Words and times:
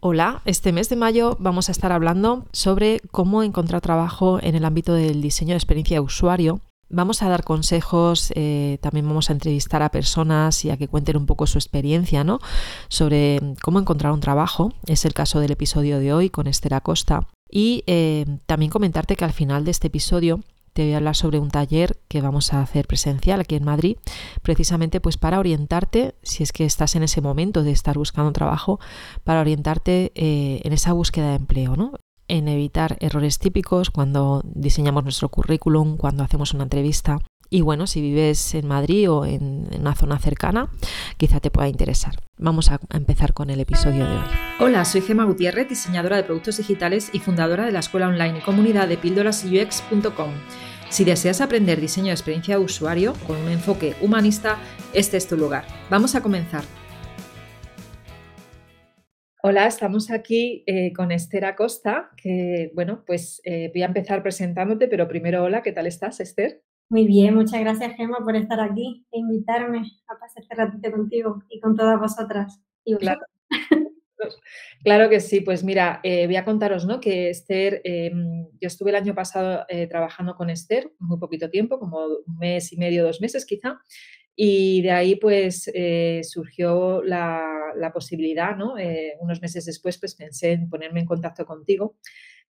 Hola, 0.00 0.42
este 0.44 0.70
mes 0.70 0.88
de 0.88 0.94
mayo 0.94 1.36
vamos 1.40 1.68
a 1.68 1.72
estar 1.72 1.90
hablando 1.90 2.46
sobre 2.52 3.00
cómo 3.10 3.42
encontrar 3.42 3.80
trabajo 3.80 4.38
en 4.40 4.54
el 4.54 4.64
ámbito 4.64 4.94
del 4.94 5.20
diseño 5.20 5.54
de 5.54 5.56
experiencia 5.56 5.96
de 5.96 6.00
usuario. 6.00 6.60
Vamos 6.88 7.20
a 7.20 7.28
dar 7.28 7.42
consejos, 7.42 8.32
eh, 8.36 8.78
también 8.80 9.08
vamos 9.08 9.28
a 9.28 9.32
entrevistar 9.32 9.82
a 9.82 9.90
personas 9.90 10.64
y 10.64 10.70
a 10.70 10.76
que 10.76 10.86
cuenten 10.86 11.16
un 11.16 11.26
poco 11.26 11.48
su 11.48 11.58
experiencia 11.58 12.22
¿no? 12.22 12.38
sobre 12.88 13.40
cómo 13.60 13.80
encontrar 13.80 14.12
un 14.12 14.20
trabajo. 14.20 14.72
Es 14.86 15.04
el 15.04 15.14
caso 15.14 15.40
del 15.40 15.50
episodio 15.50 15.98
de 15.98 16.12
hoy 16.12 16.30
con 16.30 16.46
Esther 16.46 16.74
Acosta. 16.74 17.26
Y 17.50 17.82
eh, 17.88 18.24
también 18.46 18.70
comentarte 18.70 19.16
que 19.16 19.24
al 19.24 19.32
final 19.32 19.64
de 19.64 19.72
este 19.72 19.88
episodio 19.88 20.44
te 20.78 20.84
voy 20.84 20.92
a 20.92 20.98
hablar 20.98 21.16
sobre 21.16 21.40
un 21.40 21.50
taller 21.50 21.98
que 22.06 22.20
vamos 22.20 22.54
a 22.54 22.62
hacer 22.62 22.86
presencial 22.86 23.40
aquí 23.40 23.56
en 23.56 23.64
Madrid, 23.64 23.96
precisamente 24.42 25.00
pues 25.00 25.16
para 25.16 25.40
orientarte, 25.40 26.14
si 26.22 26.44
es 26.44 26.52
que 26.52 26.64
estás 26.64 26.94
en 26.94 27.02
ese 27.02 27.20
momento 27.20 27.64
de 27.64 27.72
estar 27.72 27.98
buscando 27.98 28.30
trabajo, 28.30 28.78
para 29.24 29.40
orientarte 29.40 30.12
eh, 30.14 30.60
en 30.62 30.72
esa 30.72 30.92
búsqueda 30.92 31.30
de 31.30 31.34
empleo, 31.34 31.74
¿no? 31.74 31.94
en 32.28 32.46
evitar 32.46 32.96
errores 33.00 33.40
típicos 33.40 33.90
cuando 33.90 34.40
diseñamos 34.44 35.02
nuestro 35.02 35.30
currículum, 35.30 35.96
cuando 35.96 36.22
hacemos 36.22 36.54
una 36.54 36.62
entrevista. 36.62 37.18
Y 37.50 37.62
bueno, 37.62 37.86
si 37.86 38.00
vives 38.00 38.54
en 38.54 38.68
Madrid 38.68 39.10
o 39.10 39.24
en, 39.24 39.68
una 39.80 39.94
zona 39.94 40.18
cercana, 40.18 40.68
quizá 41.16 41.40
te 41.40 41.50
pueda 41.50 41.68
interesar. 41.68 42.14
Vamos 42.36 42.70
a 42.70 42.78
empezar 42.92 43.32
con 43.32 43.50
el 43.50 43.58
episodio 43.58 44.06
de 44.06 44.16
hoy. 44.16 44.24
Hola, 44.60 44.84
soy 44.84 45.00
Gemma 45.00 45.24
Gutiérrez, 45.24 45.68
diseñadora 45.68 46.16
de 46.16 46.24
productos 46.24 46.58
digitales 46.58 47.10
y 47.12 47.20
fundadora 47.20 47.64
de 47.64 47.72
la 47.72 47.80
escuela 47.80 48.08
online 48.08 48.38
y 48.38 48.42
comunidad 48.42 48.86
de 48.86 48.98
píldorasux.com. 48.98 50.30
Si 50.90 51.04
deseas 51.04 51.42
aprender 51.42 51.80
diseño 51.80 52.06
de 52.06 52.12
experiencia 52.12 52.56
de 52.56 52.64
usuario 52.64 53.12
con 53.26 53.36
un 53.36 53.48
enfoque 53.48 53.94
humanista, 54.00 54.56
este 54.94 55.18
es 55.18 55.28
tu 55.28 55.36
lugar. 55.36 55.64
Vamos 55.90 56.14
a 56.14 56.22
comenzar. 56.22 56.64
Hola, 59.42 59.66
estamos 59.66 60.10
aquí 60.10 60.64
eh, 60.66 60.92
con 60.94 61.12
Esther 61.12 61.44
Acosta, 61.44 62.10
que 62.16 62.72
bueno, 62.74 63.04
pues 63.06 63.40
eh, 63.44 63.70
voy 63.72 63.82
a 63.82 63.86
empezar 63.86 64.22
presentándote, 64.22 64.88
pero 64.88 65.06
primero 65.06 65.44
hola, 65.44 65.62
¿qué 65.62 65.72
tal 65.72 65.86
estás, 65.86 66.20
Esther? 66.20 66.62
Muy 66.88 67.06
bien, 67.06 67.34
muchas 67.34 67.60
gracias 67.60 67.94
Gemma 67.96 68.18
por 68.24 68.34
estar 68.34 68.58
aquí 68.58 69.06
e 69.12 69.18
invitarme 69.18 69.82
a 70.08 70.18
pasar 70.18 70.42
este 70.42 70.54
ratito 70.54 70.90
contigo 70.90 71.42
y 71.50 71.60
con 71.60 71.76
todas 71.76 72.00
vosotras. 72.00 72.62
Y 72.84 72.96
claro. 72.96 73.20
Claro 74.82 75.08
que 75.08 75.20
sí, 75.20 75.40
pues 75.40 75.64
mira, 75.64 76.00
eh, 76.02 76.26
voy 76.26 76.36
a 76.36 76.44
contaros 76.44 76.86
¿no? 76.86 77.00
que 77.00 77.30
Esther, 77.30 77.80
em, 77.84 78.46
yo 78.60 78.66
estuve 78.66 78.90
el 78.90 78.96
año 78.96 79.14
pasado 79.14 79.64
eh, 79.68 79.86
trabajando 79.86 80.34
con 80.34 80.50
Esther, 80.50 80.92
muy 80.98 81.18
poquito 81.18 81.50
tiempo, 81.50 81.78
como 81.78 82.04
un 82.04 82.38
mes 82.38 82.72
y 82.72 82.76
medio, 82.76 83.04
dos 83.04 83.20
meses 83.20 83.44
quizá, 83.44 83.80
y 84.34 84.82
de 84.82 84.90
ahí 84.92 85.16
pues 85.16 85.70
eh, 85.74 86.20
surgió 86.22 87.02
la, 87.02 87.44
posibilidad, 87.92 88.56
¿no? 88.56 88.74
unos 89.20 89.40
meses 89.40 89.64
después 89.64 89.98
pues 89.98 90.14
pensé 90.14 90.52
en 90.52 90.68
ponerme 90.68 91.00
en 91.00 91.06
contacto 91.06 91.46
contigo 91.46 91.96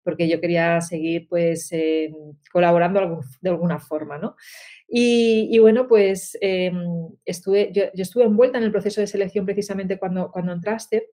porque 0.03 0.27
yo 0.27 0.39
quería 0.39 0.81
seguir 0.81 1.27
pues 1.27 1.69
em, 1.71 2.13
colaborando 2.51 3.21
de 3.41 3.49
alguna 3.49 3.79
forma, 3.79 4.17
¿no? 4.17 4.35
Y, 4.87 5.57
bueno, 5.59 5.87
pues 5.87 6.37
em, 6.41 7.09
estuve, 7.25 7.71
yo, 7.71 7.83
estuve 7.93 8.23
envuelta 8.23 8.57
en 8.57 8.63
el 8.63 8.71
proceso 8.71 9.01
de 9.01 9.07
selección 9.07 9.45
precisamente 9.45 9.99
cuando, 9.99 10.31
cuando 10.31 10.51
entraste 10.51 11.09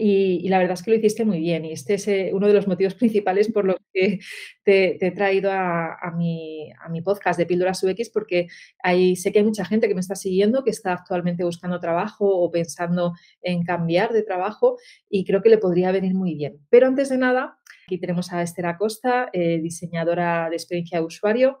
y, 0.00 0.48
la 0.48 0.58
verdad 0.58 0.74
es 0.74 0.82
que 0.82 0.90
lo 0.90 0.96
hiciste 0.96 1.24
muy 1.24 1.40
bien 1.40 1.64
y 1.64 1.72
este 1.72 1.94
es 1.94 2.08
eh, 2.08 2.30
uno 2.32 2.46
de 2.46 2.54
los 2.54 2.66
motivos 2.66 2.94
principales 2.94 3.50
por 3.52 3.64
los 3.64 3.76
que 3.92 4.20
te, 4.64 5.04
he 5.04 5.10
traído 5.10 5.50
a, 5.52 6.12
mi, 6.16 6.70
a, 6.80 6.88
mi, 6.88 7.02
podcast 7.02 7.38
de 7.38 7.46
Píldoras 7.46 7.82
UX 7.82 8.10
porque 8.10 8.48
ahí 8.82 9.16
sé 9.16 9.32
que 9.32 9.40
hay 9.40 9.44
mucha 9.44 9.64
gente 9.64 9.88
que 9.88 9.94
me 9.94 10.00
está 10.00 10.14
siguiendo, 10.14 10.64
que 10.64 10.70
está 10.70 10.92
actualmente 10.92 11.44
buscando 11.44 11.80
trabajo 11.80 12.26
o 12.26 12.50
pensando 12.50 13.14
en 13.42 13.64
cambiar 13.64 14.12
de 14.12 14.22
trabajo 14.22 14.78
y 15.08 15.24
creo 15.24 15.42
que 15.42 15.50
le 15.50 15.58
podría 15.58 15.92
venir 15.92 16.14
muy 16.14 16.34
bien. 16.34 16.58
Pero 16.70 16.86
antes 16.86 17.08
de 17.08 17.18
nada, 17.18 17.58
aquí 17.86 17.98
tenemos 17.98 18.32
a 18.32 18.42
Esther 18.42 18.66
Acosta, 18.66 19.30
eh, 19.32 19.58
diseñadora 19.60 20.48
de 20.50 20.56
experiencia 20.56 20.98
de 20.98 21.04
usuario 21.04 21.58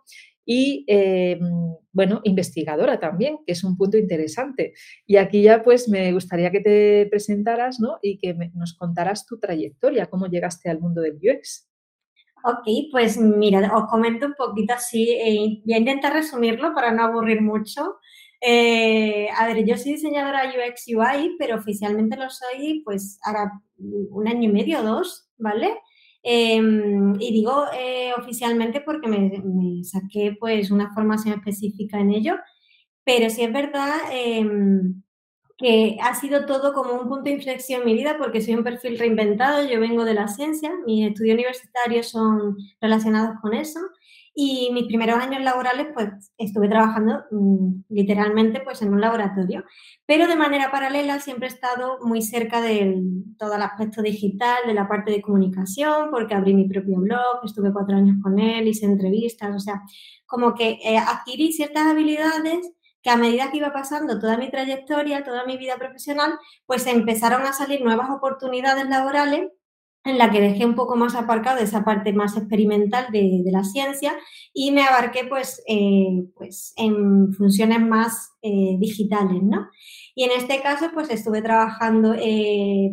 y, 0.50 0.86
em, 0.86 1.76
bueno, 1.92 2.22
investigadora 2.24 2.98
también, 2.98 3.40
que 3.46 3.52
es 3.52 3.64
un 3.64 3.76
punto 3.76 3.98
interesante. 3.98 4.72
Y 5.06 5.16
aquí 5.16 5.42
ya 5.42 5.62
pues 5.62 5.90
me 5.90 6.10
gustaría 6.14 6.50
que 6.50 6.60
te 6.60 7.06
presentaras 7.10 7.80
¿no? 7.80 7.98
y 8.00 8.16
que 8.18 8.34
nos 8.54 8.72
contaras 8.72 9.26
tu 9.26 9.38
trayectoria, 9.38 10.06
cómo 10.06 10.26
llegaste 10.26 10.70
al 10.70 10.80
mundo 10.80 11.02
del 11.02 11.16
UX. 11.16 11.68
Ok, 12.44 12.66
pues 12.90 13.18
mira, 13.18 13.76
os 13.76 13.90
comento 13.90 14.24
un 14.24 14.34
poquito 14.38 14.72
así, 14.72 15.10
eh, 15.10 15.60
voy 15.66 15.74
a 15.74 15.78
intentar 15.78 16.14
resumirlo 16.14 16.72
para 16.72 16.92
no 16.92 17.02
aburrir 17.02 17.42
mucho. 17.42 17.98
Eh, 18.40 19.28
a 19.36 19.48
ver, 19.48 19.66
yo 19.66 19.76
soy 19.76 19.92
diseñadora 19.92 20.48
UX 20.48 20.86
UI, 20.86 21.36
pero 21.38 21.56
oficialmente 21.56 22.16
lo 22.16 22.30
soy 22.30 22.80
pues 22.86 23.18
ahora 23.22 23.52
un 23.76 24.26
año 24.26 24.48
y 24.48 24.52
medio, 24.52 24.82
dos, 24.82 25.28
¿vale? 25.36 25.78
Em, 26.22 27.14
y 27.20 27.32
digo 27.32 27.64
eh, 27.74 28.12
oficialmente 28.18 28.80
porque 28.80 29.08
me, 29.08 29.84
saqué 29.84 30.36
pues 30.38 30.70
una 30.70 30.92
formación 30.92 31.34
específica 31.38 32.00
en 32.00 32.10
ello, 32.10 32.34
pero 33.04 33.30
sí 33.30 33.42
es 33.42 33.52
verdad 33.52 33.96
em, 34.12 35.02
que 35.58 35.96
ha 36.02 36.14
sido 36.14 36.46
todo 36.46 36.72
como 36.74 36.94
un 36.94 37.08
punto 37.08 37.24
de 37.24 37.32
inflexión 37.32 37.80
en 37.82 37.86
mi 37.86 37.94
vida 37.94 38.16
porque 38.18 38.40
soy 38.42 38.54
un 38.54 38.64
perfil 38.64 38.98
reinventado, 38.98 39.66
yo 39.68 39.80
vengo 39.80 40.04
de 40.04 40.14
la 40.14 40.28
ciencia, 40.28 40.72
mis 40.86 41.08
estudios 41.08 41.34
universitarios 41.34 42.08
son 42.08 42.56
relacionados 42.80 43.40
con 43.40 43.54
eso 43.54 43.80
y 44.40 44.70
mis 44.72 44.84
primeros 44.84 45.18
años 45.18 45.42
laborales, 45.42 45.88
pues 45.92 46.32
estuve 46.38 46.68
trabajando 46.68 47.24
mm, 47.32 47.82
literalmente 47.88 48.60
pues 48.60 48.80
en 48.82 48.92
un 48.92 49.00
laboratorio, 49.00 49.64
pero 50.06 50.28
de 50.28 50.36
manera 50.36 50.70
paralela 50.70 51.18
siempre 51.18 51.48
he 51.48 51.50
estado 51.50 51.98
muy 52.02 52.22
cerca 52.22 52.60
de 52.60 53.02
todo 53.36 53.56
el 53.56 53.62
aspecto 53.62 54.00
digital, 54.00 54.58
de 54.64 54.74
la 54.74 54.86
parte 54.86 55.10
de 55.10 55.22
comunicación, 55.22 56.12
porque 56.12 56.34
abrí 56.34 56.54
mi 56.54 56.68
propio 56.68 57.00
blog, 57.00 57.40
estuve 57.44 57.72
cuatro 57.72 57.96
años 57.96 58.18
con 58.22 58.38
él, 58.38 58.68
hice 58.68 58.86
entrevistas, 58.86 59.56
o 59.56 59.58
sea, 59.58 59.82
como 60.24 60.54
que 60.54 60.78
eh, 60.84 60.98
adquirí 60.98 61.52
ciertas 61.52 61.88
habilidades 61.88 62.60
que 63.02 63.10
a 63.10 63.16
medida 63.16 63.50
que 63.50 63.56
iba 63.56 63.72
pasando 63.72 64.20
toda 64.20 64.36
mi 64.36 64.52
trayectoria, 64.52 65.24
toda 65.24 65.46
mi 65.46 65.56
vida 65.56 65.78
profesional, 65.78 66.38
pues 66.64 66.86
empezaron 66.86 67.42
a 67.42 67.52
salir 67.52 67.82
nuevas 67.82 68.08
oportunidades 68.08 68.88
laborales 68.88 69.48
en 70.04 70.18
la 70.18 70.30
que 70.30 70.40
dejé 70.40 70.64
un 70.64 70.74
poco 70.74 70.96
más 70.96 71.14
aparcado 71.14 71.58
esa 71.60 71.84
parte 71.84 72.12
más 72.12 72.36
experimental 72.36 73.06
de, 73.12 73.42
la 73.46 73.64
ciencia 73.64 74.14
y 74.52 74.70
me 74.70 74.82
abarqué 74.82 75.24
pues, 75.24 75.62
eh, 75.66 76.24
pues 76.34 76.72
en 76.76 77.32
funciones 77.34 77.80
más 77.80 78.30
eh, 78.42 78.76
digitales, 78.78 79.42
¿no? 79.42 79.68
Y 80.14 80.24
en 80.24 80.30
este 80.32 80.60
caso 80.60 80.90
pues 80.92 81.10
estuve 81.10 81.42
trabajando 81.42 82.14
eh, 82.14 82.90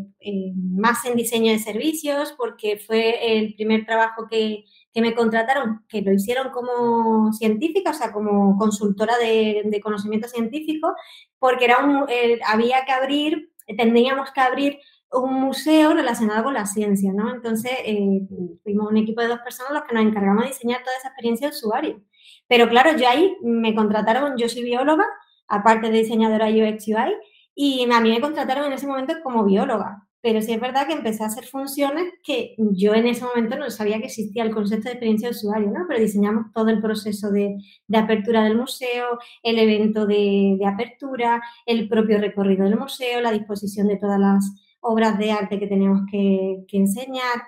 más 0.55 1.05
en 1.05 1.15
diseño 1.15 1.51
de 1.51 1.59
servicios 1.59 2.33
porque 2.37 2.77
fue 2.77 3.37
el 3.37 3.55
primer 3.55 3.85
trabajo 3.85 4.27
que, 4.29 4.63
me 4.95 5.13
contrataron, 5.13 5.83
que 5.89 6.01
lo 6.01 6.13
hicieron 6.13 6.51
como 6.51 7.33
científica, 7.33 7.91
o 7.91 7.93
sea, 7.93 8.13
como 8.13 8.57
consultora 8.57 9.17
de, 9.17 9.63
de 9.65 9.81
conocimiento 9.81 10.29
científico, 10.29 10.93
porque 11.37 11.65
era 11.65 11.79
un, 11.79 12.05
había 12.47 12.85
que 12.85 12.93
abrir, 12.93 13.51
tendríamos 13.75 14.31
que 14.31 14.39
abrir 14.39 14.79
un 15.11 15.33
museo 15.41 15.93
relacionado 15.93 16.43
con 16.43 16.53
la 16.53 16.65
ciencia, 16.65 17.13
¿no? 17.13 17.33
Entonces, 17.33 17.71
eh, 17.85 18.21
fuimos 18.63 18.89
un 18.89 18.97
equipo 18.97 19.21
de 19.21 19.27
dos 19.27 19.39
personas 19.39 19.73
los 19.73 19.83
que 19.83 19.95
nos 19.95 20.03
encargamos 20.05 20.43
de 20.43 20.49
diseñar 20.49 20.83
toda 20.83 20.97
esa 20.97 21.09
experiencia 21.09 21.47
de 21.47 21.55
usuario. 21.55 22.01
Pero 22.47 22.69
claro, 22.69 22.97
yo 22.97 23.07
ahí 23.07 23.35
me 23.41 23.73
contrataron, 23.75 24.37
yo 24.37 24.49
soy 24.49 24.63
bióloga, 24.63 25.05
aparte 25.47 25.89
de 25.89 25.99
diseñadora 25.99 26.47
UX 26.49 26.87
UI, 26.87 27.15
y 27.55 27.89
a 27.91 28.01
mí 28.01 28.09
me 28.09 28.21
contrataron 28.21 28.65
en 28.65 28.73
ese 28.73 28.87
momento 28.87 29.13
como 29.23 29.45
bióloga. 29.45 30.01
Pero 30.21 30.41
sí 30.41 30.53
es 30.53 30.59
verdad 30.59 30.87
que 30.87 30.93
empecé 30.93 31.23
a 31.23 31.27
hacer 31.27 31.45
funciones 31.45 32.05
que 32.23 32.55
yo 32.57 32.95
en 32.95 33.05
ese 33.05 33.23
momento 33.23 33.57
no 33.57 33.69
sabía 33.69 33.99
que 33.99 34.07
existía 34.07 34.43
el 34.43 34.53
concepto 34.53 34.85
de 34.85 34.93
experiencia 34.93 35.29
de 35.29 35.35
usuario, 35.35 35.69
¿no? 35.69 35.85
Pero 35.87 35.99
diseñamos 35.99 36.51
todo 36.51 36.69
el 36.69 36.81
proceso 36.81 37.29
de, 37.29 37.57
apertura 37.93 38.43
del 38.43 38.57
museo, 38.57 39.19
el 39.43 39.59
evento 39.59 40.07
de, 40.07 40.55
de 40.57 40.65
apertura, 40.65 41.43
el 41.67 41.87
propio 41.87 42.17
recorrido 42.17 42.63
del 42.63 42.77
museo, 42.77 43.21
la 43.21 43.31
disposición 43.31 43.87
de 43.87 43.97
todas 43.97 44.19
las 44.19 44.64
obras 44.85 45.17
de 45.17 45.31
arte 45.31 45.59
que 45.59 45.67
tenemos 45.67 46.01
que, 46.09 46.65
enseñar, 46.71 47.43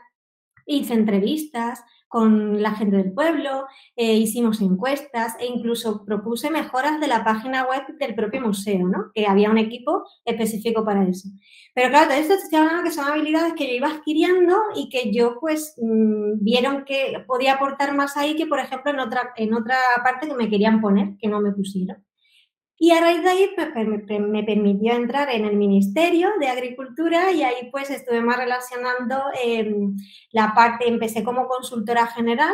hice 0.65 0.93
entrevistas 0.93 1.83
con 2.07 2.61
la 2.61 2.71
gente 2.71 2.97
del 2.97 3.11
pueblo, 3.11 3.65
eh, 3.95 4.15
hicimos 4.15 4.61
encuestas 4.61 5.35
e 5.39 5.45
incluso 5.45 6.05
propuse 6.05 6.49
mejoras 6.49 7.01
de 7.01 7.07
la 7.07 7.23
página 7.23 7.65
web 7.65 7.83
del 7.99 8.15
propio 8.15 8.41
museo, 8.41 8.87
¿no? 8.87 9.11
que 9.13 9.27
había 9.27 9.51
un 9.51 9.57
equipo 9.57 10.03
específico 10.23 10.85
para 10.85 11.03
eso. 11.03 11.27
Pero 11.75 11.89
claro, 11.89 12.07
todo 12.07 12.17
esto 12.17 12.33
estoy 12.33 12.59
hablando 12.59 12.83
que 12.83 12.91
son 12.91 13.05
habilidades 13.05 13.53
que 13.53 13.67
yo 13.67 13.73
iba 13.73 13.89
adquiriendo 13.89 14.55
y 14.75 14.89
que 14.89 15.11
yo 15.11 15.37
pues 15.41 15.75
mm, 15.77 16.43
vieron 16.43 16.85
que 16.85 17.23
podía 17.27 17.55
aportar 17.55 17.93
más 17.93 18.15
ahí 18.15 18.35
que, 18.35 18.47
por 18.47 18.59
ejemplo, 18.59 18.91
en 18.91 18.99
otra, 18.99 19.33
en 19.35 19.53
otra 19.53 19.77
parte 20.01 20.27
que 20.27 20.35
me 20.35 20.49
querían 20.49 20.79
poner, 20.79 21.17
que 21.19 21.27
no 21.27 21.41
me 21.41 21.51
pusieron. 21.51 22.06
Y 22.79 22.91
a 22.91 23.01
raíz 23.01 23.23
de 23.23 23.29
ahí 23.29 23.49
me 24.19 24.43
permitió 24.43 24.93
entrar 24.93 25.29
en 25.31 25.45
el 25.45 25.55
Ministerio 25.55 26.29
de 26.39 26.47
Agricultura 26.47 27.31
y 27.31 27.41
ahí 27.41 27.69
pues 27.71 27.89
estuve 27.89 28.21
más 28.21 28.37
relacionando 28.37 29.23
em, 29.43 29.97
la 30.31 30.53
parte, 30.53 30.87
empecé 30.87 31.23
como 31.23 31.47
consultora 31.47 32.05
general 32.05 32.53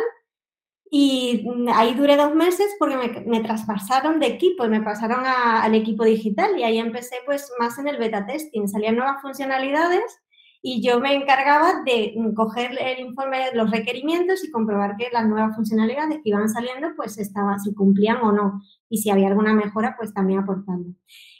y 0.90 1.46
ahí 1.74 1.94
duré 1.94 2.16
dos 2.16 2.34
meses 2.34 2.74
porque 2.78 3.24
me, 3.26 3.40
traspasaron 3.40 4.18
de 4.18 4.28
equipo 4.28 4.64
y 4.64 4.68
me 4.68 4.80
pasaron 4.80 5.24
al 5.26 5.74
equipo 5.74 6.04
digital 6.04 6.58
y 6.58 6.62
ahí 6.62 6.78
empecé 6.78 7.16
pues 7.26 7.50
más 7.58 7.78
en 7.78 7.88
el 7.88 7.98
beta 7.98 8.24
testing, 8.24 8.66
salían 8.68 8.96
nuevas 8.96 9.20
funcionalidades 9.20 10.04
y 10.62 10.80
yo 10.82 11.00
me 11.00 11.14
encargaba 11.14 11.82
de 11.84 12.14
coger 12.34 12.78
el 12.80 13.00
informe, 13.00 13.52
los 13.52 13.70
requerimientos 13.70 14.42
y 14.44 14.50
comprobar 14.50 14.96
que 14.96 15.10
las 15.12 15.26
nuevas 15.26 15.54
funcionalidades 15.54 16.20
que 16.22 16.30
iban 16.30 16.48
saliendo 16.48 16.88
pues 16.96 17.18
estaban, 17.18 17.60
si 17.60 17.74
cumplían 17.74 18.18
o 18.22 18.32
no 18.32 18.62
y 18.88 18.98
si 18.98 19.10
había 19.10 19.28
alguna 19.28 19.54
mejora 19.54 19.94
pues 19.98 20.12
también 20.12 20.40
aportando. 20.40 20.90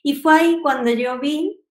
Y 0.03 0.15
fue 0.15 0.35
ahí 0.35 0.61
cuando 0.63 0.91
yo 0.91 1.19
vi 1.19 1.65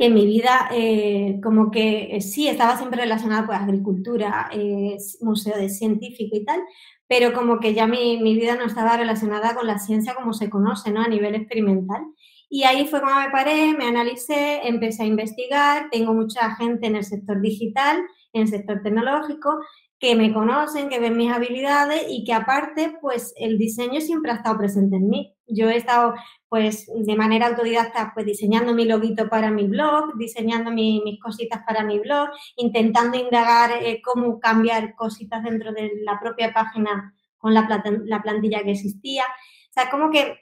que 0.00 0.08
mi 0.08 0.24
vida 0.24 0.70
eh, 0.72 1.40
como 1.42 1.70
que 1.70 2.16
eh, 2.16 2.22
sí 2.22 2.48
estaba 2.48 2.78
siempre 2.78 3.02
relacionada 3.02 3.46
con 3.46 3.54
agricultura, 3.54 4.48
eh, 4.50 4.96
museo 5.20 5.58
de 5.58 5.68
científico 5.68 6.36
y 6.36 6.44
tal, 6.44 6.60
pero 7.06 7.34
como 7.34 7.60
que 7.60 7.74
ya 7.74 7.86
mi, 7.86 8.16
mi, 8.16 8.34
vida 8.34 8.56
no 8.56 8.64
estaba 8.64 8.96
relacionada 8.96 9.54
con 9.54 9.66
la 9.66 9.78
ciencia 9.78 10.14
como 10.14 10.32
se 10.32 10.48
conoce, 10.48 10.90
¿no? 10.90 11.02
A 11.02 11.08
nivel 11.08 11.34
experimental. 11.34 12.02
Y 12.48 12.64
ahí 12.64 12.86
fue 12.86 13.00
cuando 13.00 13.20
me 13.20 13.30
paré, 13.30 13.74
me 13.74 13.84
analicé, 13.84 14.66
empecé 14.66 15.02
a 15.02 15.06
investigar, 15.06 15.88
tengo 15.90 16.14
mucha 16.14 16.54
gente 16.56 16.86
en 16.86 16.96
el 16.96 17.04
sector 17.04 17.40
digital, 17.40 17.98
en 18.32 18.42
el 18.42 18.48
sector 18.48 18.80
tecnológico, 18.82 19.60
que 20.00 20.16
me 20.16 20.32
conocen, 20.32 20.88
que 20.88 20.98
ven 20.98 21.16
mis 21.16 21.30
habilidades 21.30 22.06
y 22.08 22.24
que 22.24 22.32
aparte, 22.32 22.96
pues 23.00 23.34
el 23.36 23.58
diseño 23.58 24.00
siempre 24.00 24.32
ha 24.32 24.36
estado 24.36 24.58
presente 24.58 24.96
en 24.96 25.08
mí. 25.08 25.36
Yo 25.46 25.68
he 25.68 25.76
estado, 25.76 26.14
pues, 26.48 26.90
de 26.92 27.16
manera 27.16 27.48
autodidacta, 27.48 28.12
pues, 28.14 28.26
diseñando 28.26 28.74
mi 28.74 28.86
loguito 28.86 29.28
para 29.28 29.50
mi 29.50 29.66
blog, 29.68 30.16
diseñando 30.16 30.70
mis 30.70 31.20
cositas 31.20 31.62
para 31.66 31.84
mi 31.84 31.98
blog, 31.98 32.30
intentando 32.56 33.18
indagar 33.18 33.72
eh, 33.82 34.00
cómo 34.02 34.40
cambiar 34.40 34.94
cositas 34.96 35.44
dentro 35.44 35.72
de 35.72 35.92
la 36.02 36.18
propia 36.18 36.52
página 36.52 37.14
con 37.36 37.54
la, 37.54 37.68
la 38.06 38.22
plantilla 38.22 38.62
que 38.64 38.72
existía. 38.72 39.24
O 39.24 39.72
sea, 39.72 39.90
como 39.90 40.10
que 40.10 40.38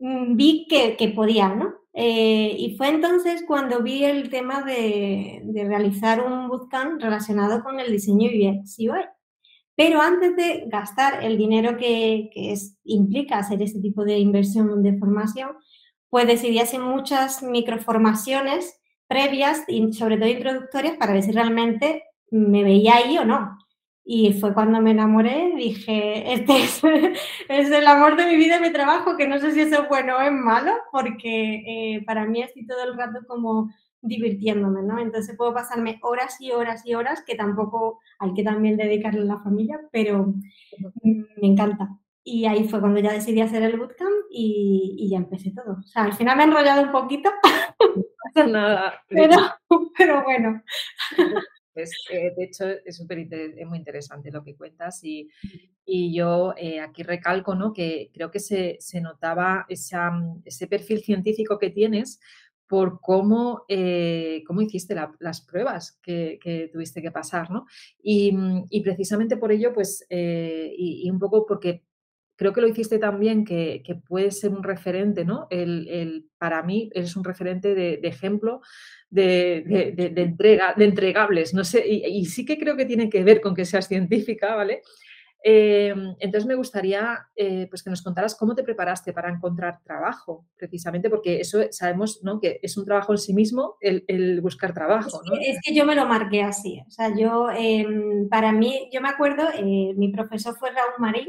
Mm, 0.00 0.36
vi 0.36 0.66
que, 0.68 0.96
que 0.96 1.08
podía, 1.10 1.48
¿no? 1.48 1.74
Eh, 1.92 2.54
y 2.56 2.76
fue 2.76 2.88
entonces 2.88 3.42
cuando 3.46 3.82
vi 3.82 4.04
el 4.04 4.30
tema 4.30 4.62
de, 4.62 5.42
realizar 5.66 6.24
un 6.24 6.48
bootcamp 6.48 7.00
relacionado 7.00 7.62
con 7.62 7.80
el 7.80 7.90
diseño 7.90 8.28
UX 8.30 8.78
UI. 8.78 9.04
Pero 9.76 10.00
antes 10.00 10.36
de 10.36 10.64
gastar 10.68 11.24
el 11.24 11.38
dinero 11.38 11.76
que, 11.76 12.30
es, 12.34 12.76
implica 12.84 13.38
hacer 13.38 13.62
este 13.62 13.80
tipo 13.80 14.04
de 14.04 14.18
inversión 14.18 14.82
de 14.82 14.98
formación, 14.98 15.56
pues 16.10 16.26
decidí 16.26 16.58
hacer 16.58 16.80
muchas 16.80 17.42
microformaciones 17.42 18.80
previas 19.08 19.62
y 19.68 19.92
sobre 19.92 20.18
todo 20.18 20.28
introductorias 20.28 20.96
para 20.96 21.14
ver 21.14 21.22
si 21.22 21.32
realmente 21.32 22.04
me 22.30 22.62
veía 22.62 22.96
ahí 22.96 23.18
o 23.18 23.24
no. 23.24 23.58
Y 24.12 24.32
fue 24.32 24.52
cuando 24.52 24.80
me 24.80 24.90
enamoré, 24.90 25.52
dije, 25.54 26.32
este 26.32 26.52
es, 27.48 27.70
el 27.70 27.86
amor 27.86 28.16
de 28.16 28.26
mi 28.26 28.34
vida 28.34 28.56
y 28.56 28.60
mi 28.60 28.72
trabajo, 28.72 29.16
que 29.16 29.28
no 29.28 29.38
sé 29.38 29.52
si 29.52 29.60
eso 29.60 29.82
es 29.82 29.88
bueno 29.88 30.16
o 30.16 30.20
es 30.20 30.32
malo, 30.32 30.72
porque 30.90 31.62
eh, 31.64 32.04
para 32.04 32.24
mí 32.24 32.42
estoy 32.42 32.66
todo 32.66 32.82
el 32.82 32.96
rato 32.96 33.20
como 33.28 33.70
divirtiéndome, 34.02 34.82
¿no? 34.82 34.98
Entonces 34.98 35.36
puedo 35.36 35.54
pasarme 35.54 36.00
horas 36.02 36.40
y 36.40 36.50
horas 36.50 36.84
y 36.84 36.94
horas, 36.94 37.22
que 37.24 37.36
tampoco 37.36 38.00
hay 38.18 38.34
que 38.34 38.42
también 38.42 38.76
dedicarle 38.76 39.20
a 39.20 39.36
la 39.36 39.38
familia, 39.44 39.78
pero 39.92 40.34
me 41.04 41.46
encanta. 41.46 41.90
Y 42.24 42.46
ahí 42.46 42.68
fue 42.68 42.80
cuando 42.80 42.98
ya 42.98 43.12
decidí 43.12 43.40
hacer 43.42 43.62
el 43.62 43.78
bootcamp 43.78 44.10
y, 44.28 44.96
y 44.98 45.08
ya 45.08 45.18
empecé 45.18 45.52
todo. 45.52 45.76
O 45.78 45.82
sea, 45.84 46.02
al 46.02 46.14
final 46.14 46.36
me 46.36 46.42
he 46.42 46.46
enrollado 46.46 46.82
un 46.82 46.90
poquito. 46.90 47.30
No 47.78 48.02
pasa 48.34 48.48
nada. 48.48 48.94
Pero, 49.08 49.36
pero 49.96 50.24
bueno. 50.24 50.62
Eh, 51.74 52.32
de 52.36 52.44
hecho, 52.44 52.66
es, 52.84 53.00
muy 53.00 53.78
interesante 53.78 54.30
lo 54.30 54.42
que 54.42 54.56
cuentas 54.56 55.02
y, 55.04 55.28
y 55.84 56.14
yo 56.14 56.54
eh, 56.56 56.80
aquí 56.80 57.02
recalco 57.02 57.54
¿no? 57.54 57.72
que 57.72 58.10
creo 58.12 58.30
que 58.30 58.40
se, 58.40 58.76
se 58.80 59.00
notaba 59.00 59.66
esa, 59.68 60.10
mm, 60.10 60.42
ese 60.44 60.66
perfil 60.66 61.02
científico 61.02 61.58
que 61.58 61.70
tienes 61.70 62.20
por 62.66 63.00
cómo, 63.00 63.64
eh, 63.68 64.42
cómo 64.46 64.62
hiciste 64.62 64.94
las 65.18 65.40
pruebas 65.40 65.98
que, 66.02 66.38
que, 66.40 66.68
tuviste 66.72 67.02
que 67.02 67.10
pasar, 67.10 67.50
¿no? 67.50 67.66
Y, 68.00 68.30
mm, 68.30 68.66
y 68.70 68.82
precisamente 68.82 69.36
por 69.36 69.50
ello, 69.50 69.72
pues, 69.72 70.06
y, 70.08 71.02
y, 71.04 71.10
un 71.10 71.18
poco 71.18 71.44
porque 71.46 71.82
creo 72.40 72.54
que 72.54 72.62
lo 72.62 72.68
hiciste 72.68 72.98
también, 72.98 73.44
que, 73.44 73.82
que 73.84 73.96
puede 73.96 74.30
ser 74.30 74.52
un 74.52 74.62
referente, 74.62 75.26
¿no? 75.26 75.46
El, 75.50 75.86
el, 75.88 76.30
para 76.38 76.62
mí 76.62 76.90
eres 76.94 77.14
un 77.14 77.22
referente 77.22 77.74
de, 77.74 77.98
de 77.98 78.08
ejemplo 78.08 78.62
de, 79.10 79.92
de, 79.94 80.22
entrega, 80.22 80.72
de 80.74 80.86
entregables, 80.86 81.52
no 81.52 81.64
sé, 81.64 81.86
y, 81.86 82.24
sí 82.24 82.46
que 82.46 82.58
creo 82.58 82.78
que 82.78 82.86
tiene 82.86 83.10
que 83.10 83.22
ver 83.24 83.42
con 83.42 83.54
que 83.54 83.66
seas 83.66 83.88
científica, 83.88 84.54
¿vale? 84.54 84.80
Eh, 85.44 85.94
entonces 86.18 86.46
me 86.46 86.54
gustaría 86.54 87.26
eh, 87.36 87.66
pues 87.68 87.82
que 87.82 87.90
nos 87.90 88.00
contaras 88.00 88.34
cómo 88.34 88.54
te 88.54 88.62
preparaste 88.62 89.12
para 89.12 89.28
encontrar 89.28 89.82
trabajo, 89.84 90.46
precisamente 90.56 91.10
porque 91.10 91.40
eso 91.40 91.60
sabemos 91.72 92.20
¿no? 92.22 92.40
que 92.40 92.58
es 92.62 92.74
un 92.78 92.86
trabajo 92.86 93.12
en 93.12 93.18
sí 93.18 93.34
mismo 93.34 93.76
el, 93.82 94.40
buscar 94.40 94.72
trabajo. 94.72 95.20
¿no? 95.26 95.34
Es, 95.42 95.58
que, 95.62 95.74
yo 95.74 95.84
me 95.84 95.94
lo 95.94 96.06
marqué 96.06 96.42
así, 96.42 96.80
o 96.86 96.90
sea, 96.90 97.14
yo, 97.14 97.50
em, 97.50 98.30
para 98.30 98.50
mí, 98.50 98.88
yo 98.90 99.02
me 99.02 99.10
acuerdo, 99.10 99.46
eh, 99.58 99.92
mi 99.94 100.08
profesor 100.08 100.56
fue 100.58 100.70
Raúl 100.70 100.94
Marín, 101.00 101.28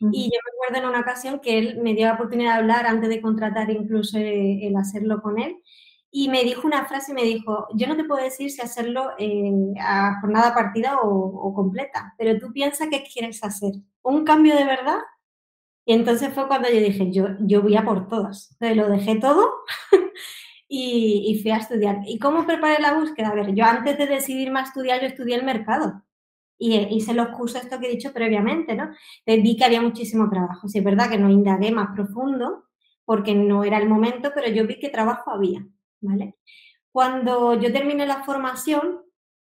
y 0.00 0.24
yo 0.24 0.38
me 0.44 0.50
acuerdo 0.52 0.82
en 0.82 0.90
una 0.90 1.00
ocasión 1.00 1.40
que 1.40 1.58
él 1.58 1.78
me 1.82 1.94
dio 1.94 2.06
la 2.06 2.14
oportunidad 2.14 2.54
de 2.54 2.58
hablar 2.58 2.86
antes 2.86 3.08
de 3.08 3.20
contratar 3.20 3.70
incluso 3.70 4.18
el 4.18 4.76
hacerlo 4.76 5.22
con 5.22 5.38
él 5.38 5.56
y 6.18 6.30
me 6.30 6.44
dijo 6.44 6.66
una 6.66 6.86
frase, 6.86 7.12
me 7.12 7.24
dijo, 7.24 7.68
yo 7.74 7.86
no 7.86 7.94
te 7.94 8.04
puedo 8.04 8.24
decir 8.24 8.50
si 8.50 8.62
hacerlo 8.62 9.10
eh, 9.18 9.52
a 9.78 10.18
jornada 10.22 10.54
partida 10.54 10.98
o, 11.02 11.52
completa, 11.54 12.14
pero 12.16 12.38
tú 12.38 12.54
piensas 12.54 12.88
qué 12.90 13.02
quieres 13.02 13.44
hacer, 13.44 13.72
un 14.02 14.24
cambio 14.24 14.56
de 14.56 14.64
verdad. 14.64 14.98
Y 15.84 15.92
entonces 15.92 16.32
fue 16.32 16.48
cuando 16.48 16.70
yo 16.70 16.80
dije, 16.80 17.12
yo, 17.12 17.28
yo 17.40 17.60
voy 17.60 17.76
a 17.76 17.84
por 17.84 18.08
todas. 18.08 18.50
Entonces 18.52 18.76
lo 18.78 18.88
dejé 18.88 19.16
todo 19.16 19.52
y, 20.68 21.24
y, 21.28 21.42
fui 21.42 21.50
a 21.50 21.58
estudiar. 21.58 22.00
¿Y 22.06 22.18
cómo 22.18 22.46
preparé 22.46 22.80
la 22.80 22.94
búsqueda? 22.94 23.28
A 23.28 23.34
ver, 23.34 23.54
yo 23.54 23.66
antes 23.66 23.98
de 23.98 24.06
decidirme 24.06 24.60
a 24.60 24.62
estudiar, 24.62 25.02
yo 25.02 25.08
estudié 25.08 25.36
el 25.36 25.44
mercado 25.44 26.02
y 26.58 26.76
hice 26.94 27.14
los 27.14 27.28
cursos, 27.28 27.62
esto 27.62 27.78
que 27.78 27.86
he 27.86 27.90
dicho 27.90 28.12
previamente, 28.12 28.74
¿no? 28.74 28.90
vi 29.26 29.56
que 29.56 29.64
había 29.64 29.82
muchísimo 29.82 30.28
trabajo. 30.30 30.68
Sí, 30.68 30.78
es 30.78 30.84
verdad 30.84 31.10
que 31.10 31.18
no 31.18 31.30
indagué 31.30 31.70
más 31.70 31.94
profundo 31.94 32.64
porque 33.04 33.34
no 33.34 33.64
era 33.64 33.78
el 33.78 33.88
momento, 33.88 34.32
pero 34.34 34.48
yo 34.48 34.66
vi 34.66 34.78
que 34.78 34.88
trabajo 34.88 35.30
había. 35.30 35.66
¿vale? 36.00 36.36
Cuando 36.90 37.60
yo 37.60 37.72
terminé 37.72 38.06
la 38.06 38.24
formación, 38.24 39.02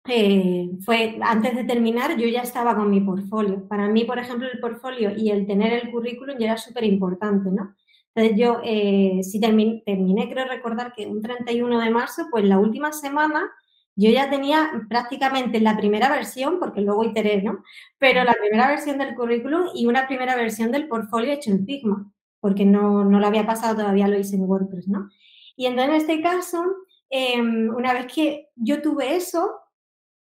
eh, 0.08 0.70
fue 0.84 1.18
antes 1.22 1.56
de 1.56 1.64
terminar, 1.64 2.18
yo 2.18 2.28
ya 2.28 2.42
estaba 2.42 2.76
con 2.76 2.90
mi 2.90 3.02
portfolio. 3.02 3.68
Para 3.68 3.88
mí, 3.88 4.04
por 4.04 4.20
ejemplo, 4.20 4.48
el 4.52 4.60
portfolio 4.60 5.12
y 5.16 5.32
el 5.32 5.48
tener 5.48 5.74
el 5.74 5.92
currículum 5.92 6.38
ya 6.38 6.48
era 6.48 6.58
súper 6.58 6.84
importante, 6.84 7.50
¿no? 7.52 7.76
Entonces 8.14 8.40
yo, 8.40 8.62
eh, 8.64 9.20
si 9.24 9.40
terminé, 9.40 9.84
terminé, 9.86 10.30
creo 10.30 10.48
recordar 10.48 10.94
que 10.94 11.06
un 11.08 11.22
31 11.22 11.80
de 11.80 11.90
marzo, 11.90 12.28
pues 12.32 12.46
la 12.46 12.60
última 12.60 12.92
semana 12.94 13.52
yo 13.96 14.10
ya 14.12 14.30
tenía 14.30 14.86
prácticamente 14.90 15.60
la 15.62 15.78
primera 15.78 16.10
versión, 16.10 16.60
porque 16.60 16.82
luego 16.82 17.04
iteré, 17.04 17.42
¿no? 17.42 17.64
Pero 17.98 18.24
la 18.24 18.34
primera 18.34 18.68
versión 18.68 18.98
del 18.98 19.16
currículum 19.16 19.70
y 19.74 19.86
una 19.86 20.08
primera 20.08 20.36
versión 20.36 20.72
del 20.72 20.88
portfolio 20.88 21.34
hecho 21.34 21.52
en 21.52 21.66
Figma, 21.66 22.12
porque 22.42 22.66
no, 22.66 23.06
no 23.06 23.20
lo 23.20 23.28
había 23.28 23.46
pasado 23.46 23.76
todavía, 23.76 24.08
lo 24.08 24.20
hice 24.20 24.36
en 24.36 24.44
WordPress, 24.44 24.88
¿no? 24.88 25.10
Y 25.56 25.68
entonces 25.68 25.94
en 25.94 26.02
este 26.02 26.22
caso, 26.22 26.64
em, 27.10 27.74
una 27.74 27.94
vez 27.94 28.08
que 28.14 28.50
yo 28.56 28.82
tuve 28.82 29.16
eso, 29.16 29.50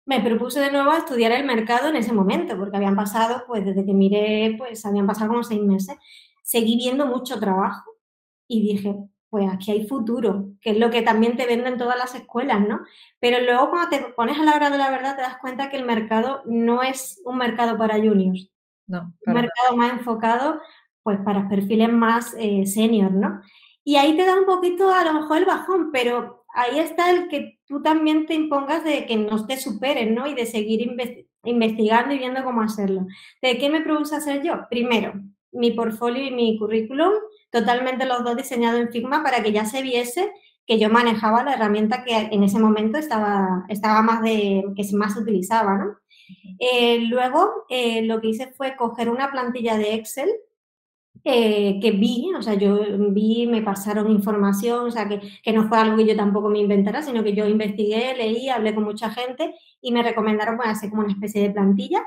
me 0.07 0.21
propuse 0.21 0.61
de 0.61 0.71
nuevo 0.71 0.91
a 0.91 0.99
estudiar 0.99 1.33
el 1.33 1.45
mercado 1.47 1.89
en 1.89 1.97
ese 1.97 2.13
momento, 2.13 2.57
porque 2.59 2.77
habían 2.77 2.97
pasado, 2.97 3.45
pues 3.47 3.65
desde 3.65 3.85
que 3.85 3.95
miré, 3.95 4.55
pues 4.59 4.85
habían 4.87 5.07
pasado 5.07 5.31
como 5.31 5.43
seis 5.43 5.63
meses. 5.63 5.97
Seguí 6.43 6.77
viendo 6.77 7.07
mucho 7.07 7.41
trabajo 7.41 7.91
y 8.47 8.63
dije, 8.63 8.97
pues 9.35 9.53
aquí 9.53 9.73
hay 9.73 9.89
futuro, 9.89 10.51
que 10.61 10.71
es 10.71 10.79
lo 10.79 10.91
que 10.91 11.03
también 11.03 11.37
te 11.37 11.45
venden 11.45 11.77
todas 11.77 11.99
las 11.99 12.15
escuelas, 12.15 12.61
¿no? 12.61 12.83
Pero 13.19 13.45
luego 13.45 13.69
cuando 13.69 13.89
te 13.89 13.99
pones 14.15 14.39
a 14.39 14.45
la 14.45 14.55
hora 14.55 14.71
de 14.71 14.79
la 14.79 14.93
verdad 14.93 15.17
te 15.17 15.23
das 15.23 15.39
cuenta 15.39 15.71
que 15.71 15.77
el 15.77 15.85
mercado 15.85 16.43
no 16.47 16.85
es 16.85 17.21
un 17.25 17.39
mercado 17.39 17.77
para 17.77 17.97
juniors, 17.97 18.49
no, 18.87 19.13
un 19.27 19.35
mercado 19.35 19.77
más 19.77 19.95
enfocado 19.95 20.61
pues 21.03 21.19
para 21.25 21.49
perfiles 21.49 21.93
más 21.93 22.33
eh, 22.39 22.65
senior, 22.65 23.11
¿no? 23.11 23.43
Y 23.83 23.97
ahí 23.97 24.17
te 24.17 24.25
da 24.25 24.39
un 24.39 24.47
poquito 24.47 24.89
a 24.95 25.03
lo 25.03 25.15
mejor 25.15 25.39
el 25.39 25.47
bajón, 25.47 25.91
pero 25.91 26.45
ahí 26.55 26.79
está 26.79 27.11
el 27.11 27.27
que 27.27 27.59
tú 27.67 27.83
también 27.83 28.27
te 28.27 28.35
impongas 28.35 28.85
de 28.85 29.05
que 29.05 29.17
no 29.17 29.45
te 29.47 29.57
superen, 29.57 30.15
¿no? 30.15 30.29
Y 30.29 30.35
de 30.35 30.47
seguir 30.47 30.89
investigando 31.43 32.15
y 32.15 32.19
viendo 32.19 32.45
cómo 32.45 32.63
hacerlo. 32.63 33.09
¿De 33.43 33.59
qué 33.59 33.69
me 33.69 33.81
produce 33.81 34.15
hacer 34.15 34.45
yo? 34.45 34.69
Primero, 34.71 35.15
mi 35.55 35.71
portfolio 35.73 36.25
y 36.25 36.31
mi 36.31 36.59
currículum, 36.59 37.13
totalmente 37.51 38.07
los 38.07 38.25
dos 38.25 38.37
diseñados 38.37 38.81
en 38.81 38.91
Figma 38.91 39.23
para 39.23 39.43
que 39.43 39.53
ya 39.53 39.65
se 39.65 39.83
viese 39.83 40.33
que 40.67 40.79
yo 40.79 40.89
manejaba 40.89 41.45
la 41.45 41.55
herramienta 41.55 42.05
que 42.05 42.17
en 42.17 42.43
ese 42.43 42.59
momento 42.59 42.99
estaba, 42.99 43.65
estaba 43.69 44.03
más 44.03 44.23
de, 44.23 44.65
que 44.77 44.97
más 44.97 45.17
utilizaba, 45.17 45.77
¿no? 45.77 45.97
Eh, 46.59 47.01
luego, 47.09 47.67
eh, 47.69 48.03
lo 48.03 48.21
que 48.21 48.29
hice 48.29 48.53
fue 48.53 48.77
coger 48.77 49.11
una 49.11 49.31
plantilla 49.31 49.77
de 49.77 49.95
Excel 49.95 50.31
eh, 51.23 51.79
que 51.81 51.91
vi, 51.91 52.33
o 52.37 52.43
sea, 52.43 52.55
yo 52.55 52.79
vi, 53.11 53.47
me 53.47 53.63
pasaron 53.63 54.11
información, 54.11 54.87
o 54.87 54.91
sea, 54.91 55.09
que, 55.09 55.21
que, 55.43 55.53
no 55.53 55.69
fue 55.69 55.79
algo 55.79 55.97
que 55.97 56.07
yo 56.07 56.17
tampoco 56.17 56.49
me 56.49 56.59
inventara, 56.59 57.03
sino 57.03 57.23
que 57.25 57.35
yo 57.35 57.47
investigué, 57.47 58.15
leí, 58.17 58.49
hablé 58.49 58.75
con 58.75 58.85
mucha 58.85 59.11
gente 59.11 59.55
y 59.81 59.93
me 59.93 60.03
recomendaron 60.03 60.57
pues, 60.57 60.69
hacer 60.69 60.91
como 60.91 61.03
una 61.03 61.13
especie 61.13 61.43
de 61.43 61.51
plantilla. 61.51 62.03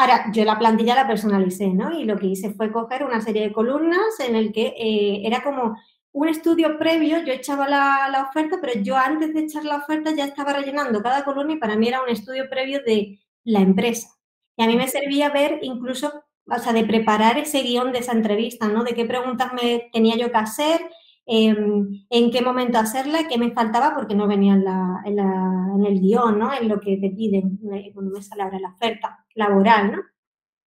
Ahora, 0.00 0.30
yo 0.32 0.44
la 0.44 0.56
plantilla 0.56 0.94
la 0.94 1.08
personalicé, 1.08 1.74
¿no? 1.74 1.90
Y 1.90 2.04
lo 2.04 2.16
que 2.16 2.28
hice 2.28 2.54
fue 2.54 2.70
coger 2.70 3.02
una 3.02 3.20
serie 3.20 3.42
de 3.42 3.52
columnas 3.52 4.20
en 4.20 4.36
el 4.36 4.52
que 4.52 4.66
eh, 4.78 5.26
era 5.26 5.42
como 5.42 5.76
un 6.12 6.28
estudio 6.28 6.78
previo, 6.78 7.18
yo 7.24 7.32
echaba 7.32 7.68
la, 7.68 8.28
oferta, 8.30 8.58
pero 8.60 8.80
yo 8.80 8.96
antes 8.96 9.34
de 9.34 9.40
echar 9.40 9.64
la 9.64 9.78
oferta 9.78 10.12
ya 10.14 10.24
estaba 10.26 10.52
rellenando 10.52 11.02
cada 11.02 11.24
columna 11.24 11.54
y 11.54 11.56
para 11.58 11.74
mí 11.74 11.88
era 11.88 12.00
un 12.00 12.10
estudio 12.10 12.48
previo 12.48 12.80
de 12.86 13.18
la 13.42 13.58
empresa. 13.58 14.10
Y 14.56 14.62
a 14.62 14.68
mí 14.68 14.76
me 14.76 14.86
servía 14.86 15.30
ver 15.30 15.58
incluso, 15.62 16.12
o 16.46 16.58
sea, 16.60 16.72
de 16.72 16.84
preparar 16.84 17.36
ese 17.36 17.62
guion 17.62 17.90
de 17.90 17.98
esa 17.98 18.12
entrevista, 18.12 18.68
¿no? 18.68 18.84
De 18.84 18.94
qué 18.94 19.04
preguntas 19.04 19.52
me 19.52 19.90
tenía 19.92 20.16
yo 20.16 20.30
que 20.30 20.38
hacer, 20.38 20.80
em, 21.26 22.06
en 22.08 22.30
qué 22.30 22.40
momento 22.40 22.78
hacerla, 22.78 23.26
qué 23.28 23.36
me 23.36 23.50
faltaba 23.50 23.96
porque 23.96 24.14
no 24.14 24.28
venía 24.28 24.54
en, 24.54 24.64
la, 24.64 25.02
en, 25.04 25.84
el 25.84 26.00
guion, 26.00 26.38
¿no? 26.38 26.52
En 26.54 26.68
lo 26.68 26.78
que 26.78 26.98
te 26.98 27.10
piden 27.10 27.58
cuando 27.92 28.12
me 28.12 28.22
sale 28.22 28.42
ahora 28.42 28.60
la 28.60 28.70
oferta 28.70 29.24
laboral, 29.38 29.92
¿no? 29.92 30.02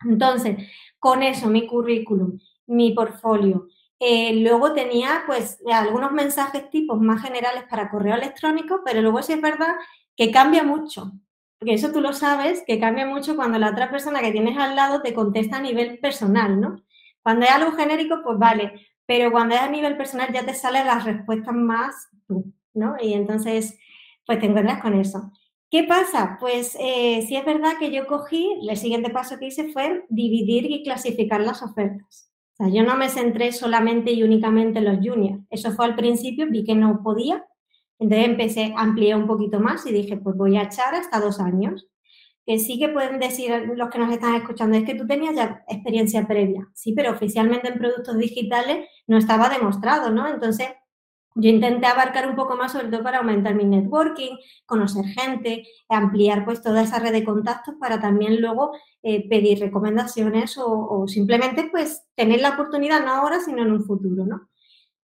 Entonces, 0.10 0.58
con 1.00 1.24
eso, 1.24 1.50
mi 1.50 1.68
currículum, 1.68 2.40
mi 2.68 2.94
portfolio, 2.94 3.68
eh, 4.00 4.34
luego 4.42 4.74
tenía 4.74 5.24
pues 5.26 5.60
algunos 5.72 6.12
mensajes 6.14 6.70
tipos 6.70 7.02
más 7.02 7.22
generales 7.22 7.64
para 7.70 7.90
correo 7.90 8.16
electrónico, 8.16 8.82
pero 8.86 9.02
luego 9.02 9.22
sí 9.22 9.34
es 9.34 9.42
verdad 9.42 9.76
que 10.16 10.32
cambia 10.32 10.64
mucho, 10.64 11.12
porque 11.58 11.74
eso 11.74 11.92
tú 11.92 12.00
lo 12.00 12.14
sabes, 12.14 12.64
que 12.66 12.80
cambia 12.80 13.06
mucho 13.06 13.36
cuando 13.36 13.60
la 13.60 13.72
otra 13.72 13.92
persona 13.92 14.22
que 14.22 14.32
tienes 14.32 14.58
al 14.58 14.76
lado 14.76 15.02
te 15.02 15.14
contesta 15.14 15.58
a 15.58 15.62
nivel 15.62 16.00
personal, 16.00 16.62
¿no? 16.62 16.82
Cuando 17.22 17.46
es 17.46 17.52
algo 17.52 17.74
genérico, 17.74 18.22
pues 18.24 18.38
vale, 18.38 18.88
pero 19.06 19.32
cuando 19.32 19.56
es 19.56 19.62
a 19.62 19.70
nivel 19.70 19.98
personal 19.98 20.32
ya 20.32 20.46
te 20.46 20.54
salen 20.54 20.88
las 20.88 21.04
respuestas 21.04 21.56
más 21.56 22.10
tú, 22.28 22.54
¿no? 22.74 22.96
Y 23.02 23.14
entonces, 23.14 23.78
pues 24.26 24.40
te 24.40 24.46
encuentras 24.46 24.82
con 24.82 24.94
eso. 24.94 25.32
¿Qué 25.72 25.84
pasa? 25.84 26.38
Pues 26.40 26.76
eh, 26.80 27.24
sí 27.28 27.36
es 27.36 27.46
verdad 27.46 27.74
que 27.80 27.92
yo 27.92 28.08
cogí, 28.08 28.60
el 28.68 28.78
siguiente 28.78 29.12
paso 29.12 29.38
que 29.38 29.48
hice 29.48 29.72
fue 29.72 30.04
dividir 30.10 30.66
y 30.70 30.84
clasificar 30.84 31.42
las 31.42 31.62
ofertas 31.62 32.30
sea, 32.60 32.70
yo 32.70 32.84
no 32.84 32.96
me 32.96 33.10
centré 33.10 33.52
solamente 33.52 34.12
y 34.12 34.24
únicamente 34.24 34.80
en 34.80 34.86
los 34.86 34.98
juniors. 34.98 35.42
Eso 35.50 35.72
fue 35.72 35.86
al 35.86 35.96
principio, 35.96 36.48
vi 36.50 36.64
que 36.64 36.76
no 36.76 37.02
podía. 37.04 37.46
Entonces 37.98 38.28
empecé, 38.28 38.74
amplié 38.78 39.16
un 39.16 39.28
poquito 39.28 39.60
más 39.60 39.86
y 39.86 39.92
dije, 39.92 40.18
pues 40.18 40.36
voy 40.36 40.58
a 40.58 40.64
echar 40.64 40.94
hasta 40.96 41.20
dos 41.20 41.40
años. 41.40 41.88
Que 42.46 42.60
sí 42.60 42.80
que 42.80 42.90
pueden 42.90 43.20
decir 43.20 43.52
los 43.76 43.90
que 43.90 44.00
nos 44.00 44.12
están 44.12 44.36
escuchando, 44.36 44.78
es 44.78 44.84
que 44.84 44.96
tú 44.96 45.06
tenías 45.06 45.36
ya 45.36 45.64
experiencia 45.68 46.28
previa. 46.28 46.68
Sí, 46.74 46.94
pero 46.94 47.12
oficialmente 47.12 47.70
en 47.70 47.78
productos 47.78 48.18
digitales 48.18 48.88
no 49.08 49.18
estaba 49.18 49.50
demostrado, 49.50 50.10
¿no? 50.10 50.28
Entonces, 50.28 50.68
yo 51.36 51.50
intenté 51.50 51.86
abarcar 51.88 52.28
un 52.28 52.36
poco 52.36 52.56
más, 52.56 52.72
sobre 52.72 52.90
todo 52.90 53.04
para 53.04 53.20
aumentar 53.20 53.56
mi 53.56 53.64
networking, 53.64 54.38
conocer 54.66 55.06
gente, 55.06 55.64
ampliar 55.88 56.46
pues 56.46 56.62
toda 56.62 56.82
esa 56.82 57.00
red 57.00 57.12
de 57.12 57.24
contactos 57.24 57.76
para 57.80 58.00
también 58.00 58.42
luego 58.42 58.72
eh, 59.04 59.28
pedir 59.30 59.60
recomendaciones 59.60 60.58
o, 60.58 61.08
simplemente 61.08 61.70
pues 61.72 62.04
tener 62.16 62.42
la 62.42 62.52
oportunidad 62.52 63.04
no 63.04 63.12
ahora, 63.12 63.40
sino 63.40 63.62
en 63.62 63.72
un 63.72 63.86
futuro, 63.86 64.26
¿no? 64.26 64.50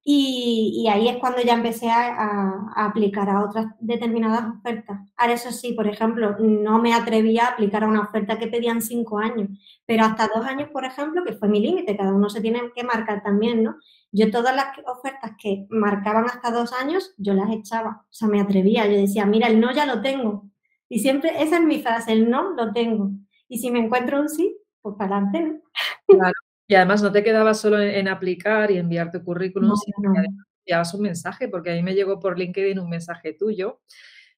Y, 0.07 0.87
ahí 0.87 1.07
es 1.07 1.17
cuando 1.17 1.41
ya 1.41 1.55
empecé 1.55 1.89
a, 1.89 2.71
aplicar 2.75 3.27
a 3.27 3.43
otras 3.43 3.65
determinadas 3.79 4.55
ofertas. 4.55 4.99
Ahora, 5.17 5.33
eso 5.33 5.51
sí, 5.51 5.73
por 5.73 5.87
ejemplo, 5.87 6.35
no 6.39 6.79
me 6.79 6.93
atrevía 6.93 7.45
a 7.45 7.49
aplicar 7.53 7.83
a 7.83 7.87
una 7.87 8.01
oferta 8.01 8.37
que 8.37 8.47
pedían 8.47 8.83
cinco 8.83 9.17
años, 9.17 9.49
pero 9.87 10.03
hasta 10.05 10.27
dos 10.27 10.45
años, 10.45 10.69
por 10.69 10.85
ejemplo, 10.85 11.23
que 11.23 11.33
fue 11.33 11.47
mi 11.49 11.59
límite, 11.59 11.97
cada 11.97 12.13
uno 12.13 12.29
se 12.29 12.39
tiene 12.39 12.71
que 12.75 12.83
marcar 12.83 13.23
también, 13.23 13.63
¿no? 13.63 13.77
Yo 14.11 14.29
todas 14.29 14.55
las 14.55 14.67
ofertas 14.85 15.31
que 15.41 15.65
marcaban 15.69 16.25
hasta 16.25 16.51
dos 16.51 16.71
años, 16.73 17.15
yo 17.17 17.33
las 17.33 17.49
echaba, 17.51 18.05
o 18.07 18.13
sea, 18.13 18.27
me 18.27 18.39
atrevía, 18.39 18.85
yo 18.85 18.97
decía, 18.97 19.25
mira, 19.25 19.47
el 19.47 19.59
no 19.59 19.73
ya 19.73 19.87
lo 19.87 20.01
tengo. 20.03 20.45
Y 20.87 20.99
siempre, 20.99 21.31
esa 21.41 21.57
es 21.57 21.63
mi 21.63 21.81
frase, 21.81 22.11
el 22.11 22.29
no 22.29 22.51
lo 22.51 22.71
tengo. 22.73 23.09
Y 23.47 23.57
si 23.57 23.71
me 23.71 23.79
encuentro 23.79 24.21
un 24.21 24.29
sí, 24.29 24.55
pues 24.83 24.95
para 24.97 25.17
adelante, 25.17 25.41
¿no? 25.41 25.61
Claro. 26.07 26.44
Y 26.67 26.75
además 26.75 27.03
no 27.03 27.11
te 27.11 27.23
quedabas 27.23 27.59
solo 27.59 27.79
en, 27.79 28.07
aplicar 28.07 28.71
y 28.71 28.77
enviar 28.77 29.11
tu 29.11 29.23
currículum, 29.23 29.75
sino 29.75 30.13
que 30.13 30.27
enviabas 30.65 30.93
un 30.93 31.01
mensaje, 31.01 31.47
porque 31.47 31.71
a 31.71 31.73
mí 31.75 31.83
me 31.83 31.93
llegó 31.93 32.19
por 32.19 32.39
LinkedIn 32.39 32.79
un 32.79 32.89
mensaje 32.89 33.33
tuyo 33.33 33.81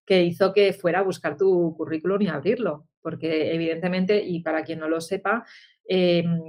que 0.05 0.23
hizo 0.23 0.53
que 0.53 0.73
fuera 0.73 0.99
a 0.99 1.03
buscar 1.03 1.37
tu 1.37 1.73
currículum 1.75 2.21
y 2.21 2.27
abrirlo, 2.27 2.87
porque 3.01 3.53
evidentemente, 3.53 4.23
y 4.23 4.41
para 4.41 4.63
quien 4.63 4.79
no 4.79 4.87
lo 4.87 5.01
sepa, 5.01 5.45
em, 5.85 6.41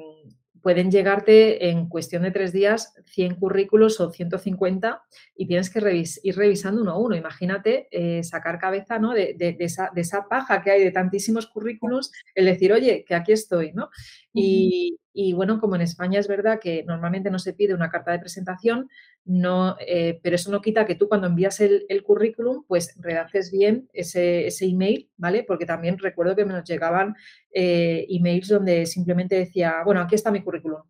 pueden 0.63 0.91
llegarte 0.91 1.71
en 1.71 1.89
cuestión 1.89 2.23
de 2.23 2.31
tres 2.31 2.53
días 2.53 2.95
100 3.07 3.37
currículos 3.37 4.01
o 4.01 4.11
150 4.11 5.03
y 5.37 5.47
tienes 5.47 5.71
que 5.71 6.05
ir 6.23 6.37
revisando 6.37 6.83
uno 6.83 6.93
a 6.93 6.99
uno. 6.99 7.17
Imagínate 7.17 7.89
eh, 7.91 8.23
sacar 8.25 8.59
cabeza 8.59 8.99
¿no? 8.99 9.13
de, 9.13 9.37
esa, 9.61 9.91
de, 9.95 10.01
esa, 10.01 10.29
paja 10.29 10.63
que 10.63 10.71
hay 10.71 10.85
de 10.85 10.91
tantísimos 10.91 11.47
currículos, 11.47 12.13
el 12.35 12.47
decir, 12.47 12.73
oye, 12.73 13.05
que 13.07 13.15
aquí 13.15 13.33
estoy, 13.33 13.73
¿no? 13.73 13.91
Y, 14.33 14.99
y 15.13 15.33
bueno, 15.33 15.59
como 15.61 15.75
en 15.75 15.83
España 15.83 16.21
es 16.21 16.29
verdad 16.29 16.61
que 16.61 16.85
normalmente 16.85 17.31
no 17.31 17.39
se 17.39 17.53
pide 17.53 17.75
una 17.75 17.91
carta 17.91 18.13
de 18.13 18.21
presentación, 18.21 18.89
no, 19.29 19.77
eh, 19.87 20.19
pero 20.23 20.37
eso 20.37 20.51
no 20.51 20.63
quita 20.63 20.87
que 20.87 20.95
tú 20.95 21.07
cuando 21.07 21.27
envías 21.27 21.61
el, 21.61 22.03
currículum, 22.03 22.65
pues 22.67 22.95
redactes 22.99 23.53
bien 23.53 23.87
ese, 23.93 24.47
ese, 24.47 24.65
email, 24.65 25.11
¿vale? 25.19 25.45
Porque 25.47 25.67
también 25.67 25.99
recuerdo 25.99 26.35
que 26.35 26.47
me 26.47 26.55
nos 26.55 26.65
llegaban 26.65 27.15
eh, 27.53 28.07
emails 28.09 28.49
donde 28.49 28.87
simplemente 28.87 29.37
decía, 29.37 29.83
bueno, 29.85 30.01
aquí 30.01 30.15
está 30.15 30.31
mi 30.31 30.43
currículum, 30.43 30.81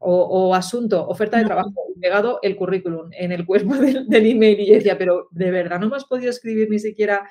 o, 0.00 0.54
asunto, 0.54 1.08
oferta 1.08 1.38
de 1.38 1.46
trabajo, 1.46 1.72
pegado 1.98 2.38
el 2.42 2.54
currículum 2.54 3.10
en 3.12 3.32
el 3.32 3.46
cuerpo 3.46 3.74
del, 3.76 4.26
email 4.26 4.60
y 4.60 4.70
decía, 4.72 4.98
pero 4.98 5.28
de 5.30 5.50
verdad 5.50 5.80
no 5.80 5.88
me 5.88 5.96
has 5.96 6.04
podido 6.04 6.28
escribir 6.28 6.68
ni 6.68 6.78
siquiera. 6.78 7.26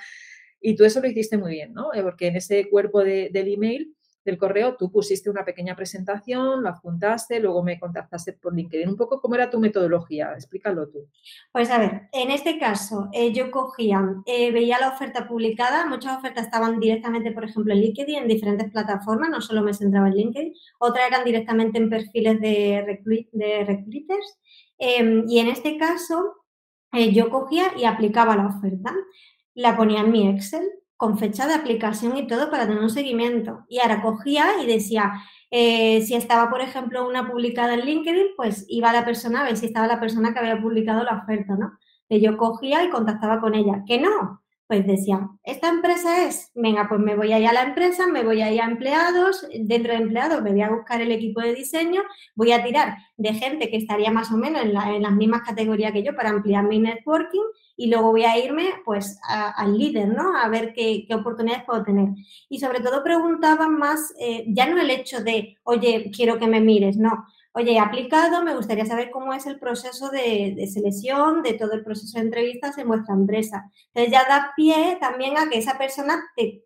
Y 0.60 0.76
tú 0.76 0.84
eso 0.84 1.00
lo 1.00 1.08
hiciste 1.08 1.38
muy 1.38 1.52
bien, 1.52 1.74
¿no? 1.74 1.94
Eh, 1.94 2.02
porque 2.02 2.26
en 2.26 2.38
ese 2.38 2.70
cuerpo 2.70 3.04
del 3.04 3.54
email 3.54 3.96
del 4.26 4.38
correo, 4.38 4.76
tú 4.76 4.92
pusiste 4.92 5.30
una 5.30 5.46
pequeña 5.46 5.76
presentación, 5.76 6.64
la 6.64 6.72
apuntaste, 6.72 7.40
luego 7.40 7.64
me 7.64 7.80
contactaste 7.80 8.34
por 8.34 8.56
LinkedIn. 8.56 8.90
Un 8.90 8.98
poco 8.98 9.22
cómo 9.22 9.36
era 9.36 9.50
tu 9.50 9.60
metodología, 9.60 10.34
explícalo 10.34 10.90
tú. 10.90 11.08
Pues 11.52 11.70
a 11.72 11.80
ver, 11.80 12.10
en 12.12 12.32
este 12.32 12.60
caso 12.60 13.10
eh, 13.14 13.32
yo 13.32 13.52
cogía, 13.52 14.04
eh, 14.26 14.52
veía 14.52 14.80
la 14.80 14.90
oferta 14.90 15.28
publicada, 15.28 15.86
muchas 15.86 16.18
ofertas 16.18 16.46
estaban 16.46 16.80
directamente, 16.80 17.32
por 17.32 17.46
ejemplo, 17.46 17.74
en 17.74 17.82
LinkedIn, 17.82 18.18
en 18.18 18.28
diferentes 18.28 18.72
plataformas, 18.72 19.30
no 19.30 19.42
solo 19.42 19.62
me 19.62 19.74
centraba 19.74 20.08
en 20.08 20.16
LinkedIn, 20.16 20.54
otras 20.80 21.08
eran 21.08 21.24
directamente 21.24 21.78
en 21.78 21.90
perfiles 21.90 22.40
de, 22.40 23.02
de 23.32 23.66
recruiters. 23.66 24.40
Em, 24.78 25.26
y 25.28 25.40
en 25.40 25.48
este 25.48 25.78
caso, 25.78 26.46
eh, 26.94 27.12
yo 27.14 27.30
cogía 27.30 27.74
y 27.78 27.86
aplicaba 27.86 28.36
la 28.36 28.48
oferta, 28.48 28.94
la 29.54 29.76
ponía 29.76 30.02
en 30.02 30.12
mi 30.12 30.28
Excel 30.30 30.68
con 31.00 31.18
fecha 31.18 31.48
de 31.48 31.54
aplicación 31.54 32.18
y 32.18 32.28
todo 32.28 32.52
para 32.52 32.68
tener 32.68 32.84
un 32.84 32.90
seguimiento. 32.90 33.64
Y 33.70 33.80
ahora 33.80 34.02
cogía 34.02 34.62
y 34.62 34.68
decía, 34.68 35.14
eh, 35.50 36.02
si 36.02 36.14
estaba, 36.14 36.50
por 36.50 36.60
ejemplo, 36.60 37.08
una 37.08 37.26
publicada 37.26 37.74
en 37.76 37.86
LinkedIn, 37.86 38.28
pues 38.36 38.66
iba 38.68 38.92
la 38.92 39.06
persona 39.06 39.40
a 39.40 39.44
ver 39.46 39.56
si 39.56 39.68
estaba 39.68 39.88
la 39.88 40.02
persona 40.02 40.34
que 40.34 40.40
había 40.40 40.62
publicado 40.62 41.06
la 41.06 41.22
oferta, 41.24 41.56
¿no? 41.56 41.72
Yo 42.10 42.36
cogía 42.36 42.84
y 42.84 42.90
contactaba 42.90 43.40
con 43.40 43.56
ella. 43.56 43.86
Que 43.88 43.98
no, 43.98 44.42
pues 44.70 44.86
decía, 44.86 45.28
esta 45.44 45.68
empresa 45.68 46.28
es, 46.28 46.52
venga, 46.54 46.88
pues 46.88 47.02
me 47.02 47.16
voy 47.16 47.34
a 47.34 47.40
ir 47.40 47.48
a 47.48 47.54
la 47.54 47.64
empresa, 47.64 48.06
me 48.06 48.24
voy 48.24 48.44
a 48.44 48.52
ir 48.52 48.62
a 48.62 48.66
empleados, 48.66 49.48
dentro 49.62 49.94
de 49.94 49.98
empleados 49.98 50.44
me 50.44 50.52
voy 50.52 50.62
a 50.62 50.70
buscar 50.70 51.02
el 51.02 51.12
equipo 51.12 51.42
de 51.42 51.56
diseño, 51.56 52.04
voy 52.36 52.52
a 52.52 52.64
tirar 52.64 52.96
de 53.18 53.34
gente 53.34 53.72
que 53.72 53.78
estaría 53.78 54.12
más 54.12 54.32
o 54.32 54.38
menos 54.38 54.62
en, 54.62 54.74
las 54.74 55.12
mismas 55.14 55.42
categorías 55.42 55.92
que 55.92 56.04
yo 56.04 56.16
para 56.16 56.30
ampliar 56.30 56.66
mi 56.66 56.78
networking 56.78 57.42
y 57.78 57.88
luego 57.90 58.12
voy 58.12 58.26
a 58.26 58.38
irme 58.38 58.66
pues 58.86 59.20
al 59.24 59.76
líder, 59.76 60.10
¿no? 60.10 60.38
A 60.38 60.48
ver 60.50 60.72
qué, 60.72 61.08
oportunidades 61.16 61.64
puedo 61.66 61.84
tener. 61.84 62.10
Y 62.48 62.60
sobre 62.60 62.82
todo 62.82 63.04
preguntaban 63.04 63.76
más, 63.76 64.14
eh, 64.20 64.46
ya 64.50 64.68
no 64.68 64.80
el 64.80 64.92
hecho 64.92 65.24
de, 65.24 65.58
oye, 65.64 66.12
quiero 66.16 66.38
que 66.38 66.46
me 66.46 66.62
mires, 66.62 66.96
no, 66.96 67.26
oye, 67.54 67.74
he 67.74 67.80
aplicado, 67.80 68.44
me 68.44 68.56
gustaría 68.56 68.86
saber 68.86 69.10
cómo 69.12 69.34
es 69.34 69.46
el 69.46 69.60
proceso 69.60 70.10
de, 70.10 70.68
selección, 70.72 71.42
de 71.42 71.54
todo 71.54 71.74
el 71.74 71.84
proceso 71.84 72.18
de 72.18 72.26
entrevistas 72.26 72.78
en 72.78 72.88
vuestra 72.88 73.16
empresa. 73.16 73.72
Entonces 73.94 74.12
ya 74.12 74.28
da 74.28 74.54
pie 74.56 74.98
también 75.00 75.38
a 75.38 75.50
que 75.50 75.58
esa 75.58 75.78
persona 75.78 76.24
te, 76.36 76.64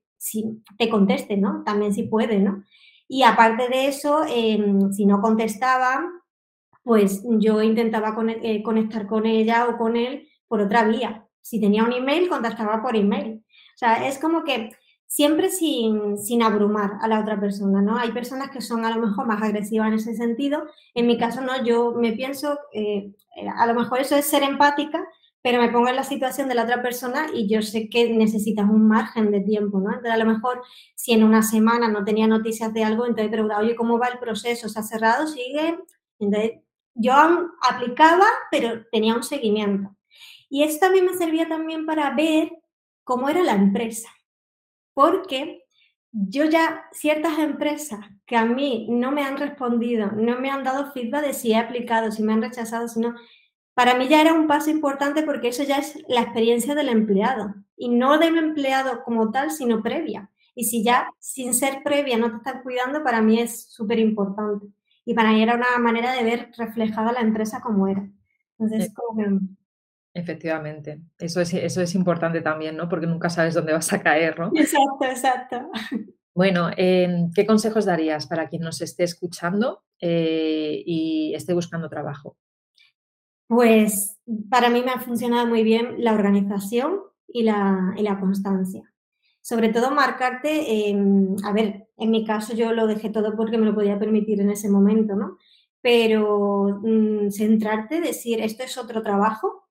te 0.78 0.90
conteste, 0.90 1.38
¿no? 1.38 1.64
También 1.64 1.94
si 1.94 2.04
puede, 2.04 2.40
¿no? 2.40 2.64
Y 3.08 3.24
aparte 3.24 3.70
de 3.70 3.88
eso, 3.88 4.24
em, 4.28 4.92
si 4.92 5.06
no 5.06 5.22
contestaba, 5.22 6.04
pues 6.84 7.24
yo 7.40 7.62
intentaba 7.62 8.16
eh, 8.42 8.62
conectar 8.64 9.08
con 9.08 9.26
ella 9.26 9.68
o 9.68 9.78
con 9.78 9.96
él 9.96 10.28
por 10.48 10.62
otra 10.62 10.84
vía. 10.84 11.26
Si 11.42 11.60
tenía 11.60 11.84
un 11.84 11.94
email, 11.94 12.30
contactaba 12.30 12.82
por 12.82 12.96
email. 12.96 13.44
O 13.76 13.78
sea, 13.78 14.08
es 14.08 14.20
como 14.20 14.44
que 14.44 14.72
siempre 15.14 15.52
sin, 15.52 16.18
sin, 16.18 16.42
abrumar 16.42 16.94
a 17.00 17.08
la 17.08 17.20
otra 17.20 17.40
persona, 17.40 17.84
¿no? 17.84 18.00
Hay 18.00 18.12
personas 18.12 18.50
que 18.50 18.62
son 18.62 18.84
a 18.84 18.90
lo 18.90 19.06
mejor 19.06 19.28
más 19.28 19.44
agresivas 19.44 19.90
en 19.90 19.94
ese 19.94 20.16
sentido. 20.16 20.66
En 20.96 21.06
mi 21.06 21.20
caso, 21.20 21.40
no, 21.42 21.64
yo 21.64 21.92
me 21.92 22.14
pienso, 22.14 22.58
eh, 22.74 23.14
a 23.56 23.68
lo 23.68 23.76
mejor 23.76 24.00
eso 24.00 24.16
es 24.16 24.26
ser 24.26 24.42
empática, 24.42 25.06
pero 25.44 25.62
me 25.62 25.70
pongo 25.70 25.88
en 25.88 25.98
la 25.98 26.04
situación 26.04 26.48
de 26.50 26.56
la 26.56 26.64
otra 26.64 26.82
persona 26.82 27.28
y 27.32 27.48
yo 27.48 27.62
sé 27.62 27.90
que 27.90 28.12
necesitas 28.12 28.68
un 28.68 28.88
margen 28.88 29.30
de 29.30 29.42
tiempo, 29.42 29.80
¿no? 29.80 29.90
Entonces, 29.90 30.14
a 30.14 30.18
lo 30.18 30.26
mejor 30.26 30.64
si 30.96 31.12
en 31.12 31.24
una 31.24 31.44
semana 31.44 31.90
no 31.90 32.04
tenía 32.04 32.26
noticias 32.26 32.74
de 32.74 32.84
algo, 32.84 33.06
entonces 33.06 33.30
preguntaba, 33.30 33.62
oye, 33.62 33.76
¿cómo 33.76 34.00
va 34.00 34.08
el 34.08 34.18
proceso? 34.18 34.68
¿Se 34.68 34.80
ha 34.80 34.84
cerrado? 34.84 35.28
¿Sigue? 35.28 35.78
Entonces, 36.18 36.54
yo 36.96 37.14
aplicaba, 37.62 38.26
pero 38.50 38.84
tenía 38.92 39.14
un 39.16 39.22
seguimiento. 39.22 39.96
Y 40.50 40.64
esto 40.64 40.88
también 40.88 41.06
me 41.06 41.14
servía 41.14 41.48
también 41.48 41.86
para 41.86 42.16
ver 42.16 42.52
cómo 43.04 43.30
era 43.30 43.44
la 43.44 43.54
empresa 43.54 44.10
porque 44.94 45.64
yo 46.12 46.46
ya 46.46 46.86
ciertas 46.92 47.40
empresas 47.40 48.00
que 48.26 48.36
a 48.36 48.46
mí 48.46 48.88
no 48.90 49.12
me 49.12 49.24
han 49.24 49.38
respondido, 49.38 50.12
no 50.12 50.40
me 50.40 50.50
han 50.50 50.64
dado 50.64 50.92
feedback 50.92 51.26
de 51.26 51.34
si 51.34 51.52
he 51.52 51.58
aplicado, 51.58 52.12
si 52.12 52.24
me 52.24 52.34
han 52.34 52.42
rechazado, 52.42 52.88
si 52.88 53.00
no, 53.00 53.16
para 53.74 53.96
mí 53.96 54.08
ya 54.08 54.22
era 54.22 54.34
un 54.34 54.48
paso 54.48 54.70
importante 54.70 55.24
porque 55.24 55.48
eso 55.48 55.64
ya 55.64 55.80
es 55.80 55.98
la 56.08 56.22
experiencia 56.22 56.76
del 56.76 56.90
empleado 56.90 57.56
y 57.76 57.90
no 57.90 58.20
del 58.20 58.38
empleado 58.38 59.04
como 59.04 59.32
tal, 59.32 59.52
sino 59.52 59.82
previa. 59.82 60.30
Y 60.56 60.66
si 60.66 60.84
ya 60.84 61.10
sin 61.20 61.54
ser 61.56 61.82
previa 61.84 62.18
no 62.18 62.30
te 62.30 62.38
están 62.38 62.62
cuidando, 62.62 63.04
para 63.04 63.22
mí 63.22 63.40
es 63.40 63.72
súper 63.72 63.98
importante. 63.98 64.68
Y 65.06 65.16
para 65.16 65.32
mí 65.32 65.42
era 65.42 65.56
una 65.56 65.78
manera 65.80 66.14
de 66.14 66.24
ver 66.24 66.52
reflejada 66.56 67.12
la 67.12 67.22
empresa 67.22 67.62
como 67.62 67.88
era. 67.88 68.08
Entonces, 68.60 68.94
como 68.94 69.18
que... 69.18 69.40
Efectivamente, 70.16 71.02
eso 71.18 71.42
es, 71.42 71.54
eso 71.56 71.82
es 71.82 71.96
importante 71.96 72.42
también, 72.42 72.78
¿no? 72.78 72.88
Porque 72.88 73.08
nunca 73.08 73.30
sabes 73.30 73.56
dónde 73.56 73.74
vas 73.74 73.92
a 73.94 74.02
caer, 74.02 74.40
¿no? 74.40 74.52
Exacto, 74.56 75.06
exacto. 75.06 75.72
Bueno, 76.36 76.72
em, 76.78 77.32
¿qué 77.32 77.46
consejos 77.46 77.86
darías 77.86 78.26
para 78.26 78.48
quien 78.48 78.64
nos 78.64 78.82
esté 78.82 79.04
escuchando 79.04 79.84
eh, 80.02 80.82
y 80.84 81.32
esté 81.36 81.54
buscando 81.54 81.90
trabajo? 81.90 82.38
Pues 83.46 84.20
para 84.50 84.72
mí 84.72 84.82
me 84.82 84.90
ha 84.90 85.00
funcionado 85.00 85.46
muy 85.46 85.64
bien 85.64 86.04
la 86.04 86.14
organización 86.14 87.02
y 87.28 87.44
la, 87.44 87.94
y 87.96 88.02
la 88.02 88.20
constancia. 88.20 88.82
Sobre 89.42 89.70
todo 89.70 89.92
marcarte, 89.92 90.96
a 91.44 91.52
ver, 91.52 91.88
en 91.98 92.10
mi 92.10 92.26
caso 92.26 92.56
yo 92.56 92.74
lo 92.74 92.88
dejé 92.88 93.12
todo 93.12 93.36
porque 93.36 93.60
me 93.60 93.68
lo 93.68 93.76
podía 93.76 94.00
permitir 94.00 94.42
en 94.42 94.50
ese 94.50 94.70
momento, 94.70 95.16
¿no? 95.16 95.38
Pero 95.82 96.80
mm, 96.82 97.30
centrarte, 97.30 98.02
decir, 98.02 98.42
esto 98.42 98.64
es 98.64 98.76
otro 98.78 99.04
trabajo 99.04 99.63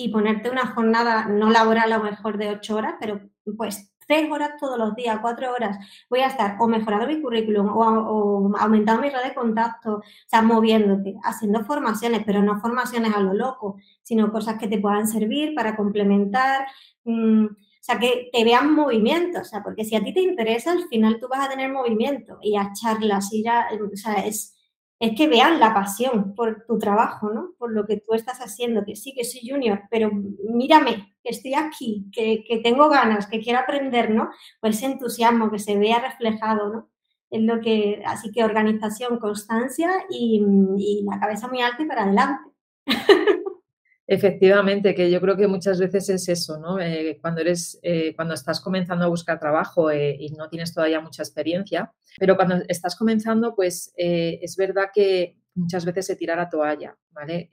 y 0.00 0.10
ponerte 0.10 0.48
una 0.48 0.68
jornada 0.68 1.26
no 1.26 1.50
laboral 1.50 1.92
a 1.92 1.98
lo 1.98 2.04
mejor 2.04 2.38
de 2.38 2.50
ocho 2.50 2.76
horas, 2.76 2.94
pero 3.00 3.20
pues 3.56 3.92
tres 4.06 4.30
horas 4.30 4.52
todos 4.56 4.78
los 4.78 4.94
días, 4.94 5.18
cuatro 5.20 5.52
horas, 5.52 5.76
voy 6.08 6.20
a 6.20 6.28
estar 6.28 6.56
o 6.60 6.68
mejorando 6.68 7.08
mi 7.08 7.20
currículum 7.20 7.68
o, 7.68 8.56
aumentando 8.58 9.02
mi 9.02 9.10
red 9.10 9.24
de 9.24 9.34
contacto, 9.34 9.96
o 9.96 10.02
sea, 10.28 10.40
moviéndote, 10.40 11.16
haciendo 11.24 11.64
formaciones, 11.64 12.22
pero 12.24 12.40
no 12.42 12.60
formaciones 12.60 13.12
a 13.12 13.18
lo 13.18 13.34
loco, 13.34 13.76
sino 14.04 14.30
cosas 14.30 14.56
que 14.56 14.68
te 14.68 14.78
puedan 14.78 15.08
servir 15.08 15.52
para 15.56 15.74
complementar. 15.74 16.68
Mm, 17.04 17.46
o 17.46 17.80
sea, 17.80 17.98
que 17.98 18.30
te 18.32 18.44
vean 18.44 18.74
movimiento, 18.74 19.40
o 19.40 19.44
sea, 19.44 19.64
porque 19.64 19.84
si 19.84 19.96
a 19.96 20.04
ti 20.04 20.14
te 20.14 20.20
interesa, 20.20 20.70
al 20.70 20.84
final 20.88 21.18
tú 21.18 21.26
vas 21.28 21.44
a 21.44 21.50
tener 21.50 21.72
movimiento 21.72 22.38
y 22.40 22.56
a 22.56 22.72
charlas, 22.72 23.32
ir 23.32 23.48
a, 23.48 23.66
o 23.72 23.96
sea, 23.96 24.14
es, 24.26 24.54
es 25.00 25.16
que 25.16 25.28
vean 25.28 25.60
la 25.60 25.72
pasión 25.72 26.34
por 26.34 26.64
tu 26.66 26.78
trabajo, 26.78 27.30
¿no? 27.30 27.54
Por 27.58 27.72
lo 27.72 27.86
que 27.86 27.98
tú 27.98 28.14
estás 28.14 28.38
haciendo, 28.40 28.84
que 28.84 28.96
sí, 28.96 29.14
que 29.14 29.24
soy 29.24 29.48
junior, 29.48 29.82
pero 29.90 30.10
mírame, 30.12 31.14
que 31.22 31.30
estoy 31.30 31.54
aquí, 31.54 32.06
que, 32.12 32.60
tengo 32.64 32.88
ganas, 32.88 33.26
que 33.26 33.40
quiero 33.40 33.60
aprender, 33.60 34.10
¿no? 34.10 34.30
Pues 34.60 34.76
ese 34.76 34.86
entusiasmo 34.86 35.50
que 35.50 35.60
se 35.60 35.78
vea 35.78 36.00
reflejado, 36.00 36.72
¿no? 36.72 36.90
Es 37.30 37.42
lo 37.42 37.60
que, 37.60 38.02
así 38.06 38.32
que 38.32 38.42
organización, 38.42 39.18
constancia 39.18 39.90
y, 40.10 40.42
y 40.78 41.04
la 41.04 41.20
cabeza 41.20 41.46
muy 41.46 41.60
alta 41.60 41.82
y 41.82 41.86
para 41.86 42.04
adelante. 42.04 42.50
Efectivamente, 44.10 44.94
que 44.94 45.10
yo 45.10 45.20
creo 45.20 45.36
que 45.36 45.46
muchas 45.46 45.78
veces 45.78 46.08
es 46.08 46.30
eso, 46.30 46.58
¿no? 46.58 46.80
Eh, 46.80 47.18
cuando 47.20 47.42
eres, 47.42 47.78
eh, 47.82 48.14
cuando 48.16 48.32
estás 48.32 48.58
comenzando 48.58 49.04
a 49.04 49.08
buscar 49.08 49.38
trabajo 49.38 49.90
eh, 49.90 50.16
y 50.18 50.30
no 50.30 50.48
tienes 50.48 50.72
todavía 50.72 51.02
mucha 51.02 51.22
experiencia, 51.22 51.92
pero 52.18 52.34
cuando 52.34 52.56
estás 52.68 52.96
comenzando, 52.96 53.54
pues 53.54 53.92
es 53.94 54.56
verdad 54.56 54.86
que 54.94 55.36
muchas 55.54 55.84
veces 55.84 56.06
se 56.06 56.16
tira 56.16 56.34
la 56.36 56.48
toalla, 56.48 56.96
¿vale? 57.10 57.50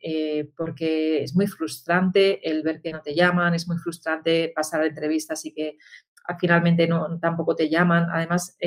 porque 0.56 1.24
es 1.24 1.36
muy 1.36 1.48
frustrante 1.48 2.40
el 2.50 2.64
ver 2.64 2.80
que 2.80 2.94
no 2.94 3.02
te 3.02 3.14
llaman, 3.14 3.54
es 3.54 3.68
muy 3.68 3.78
frustrante 3.78 4.54
pasar 4.56 4.86
entrevistas 4.86 5.44
y 5.44 5.54
que 5.54 5.78
ah, 6.26 6.38
finalmente 6.40 6.88
no, 6.88 7.20
tampoco 7.20 7.54
te 7.54 7.70
llaman. 7.70 8.08
Además, 8.10 8.58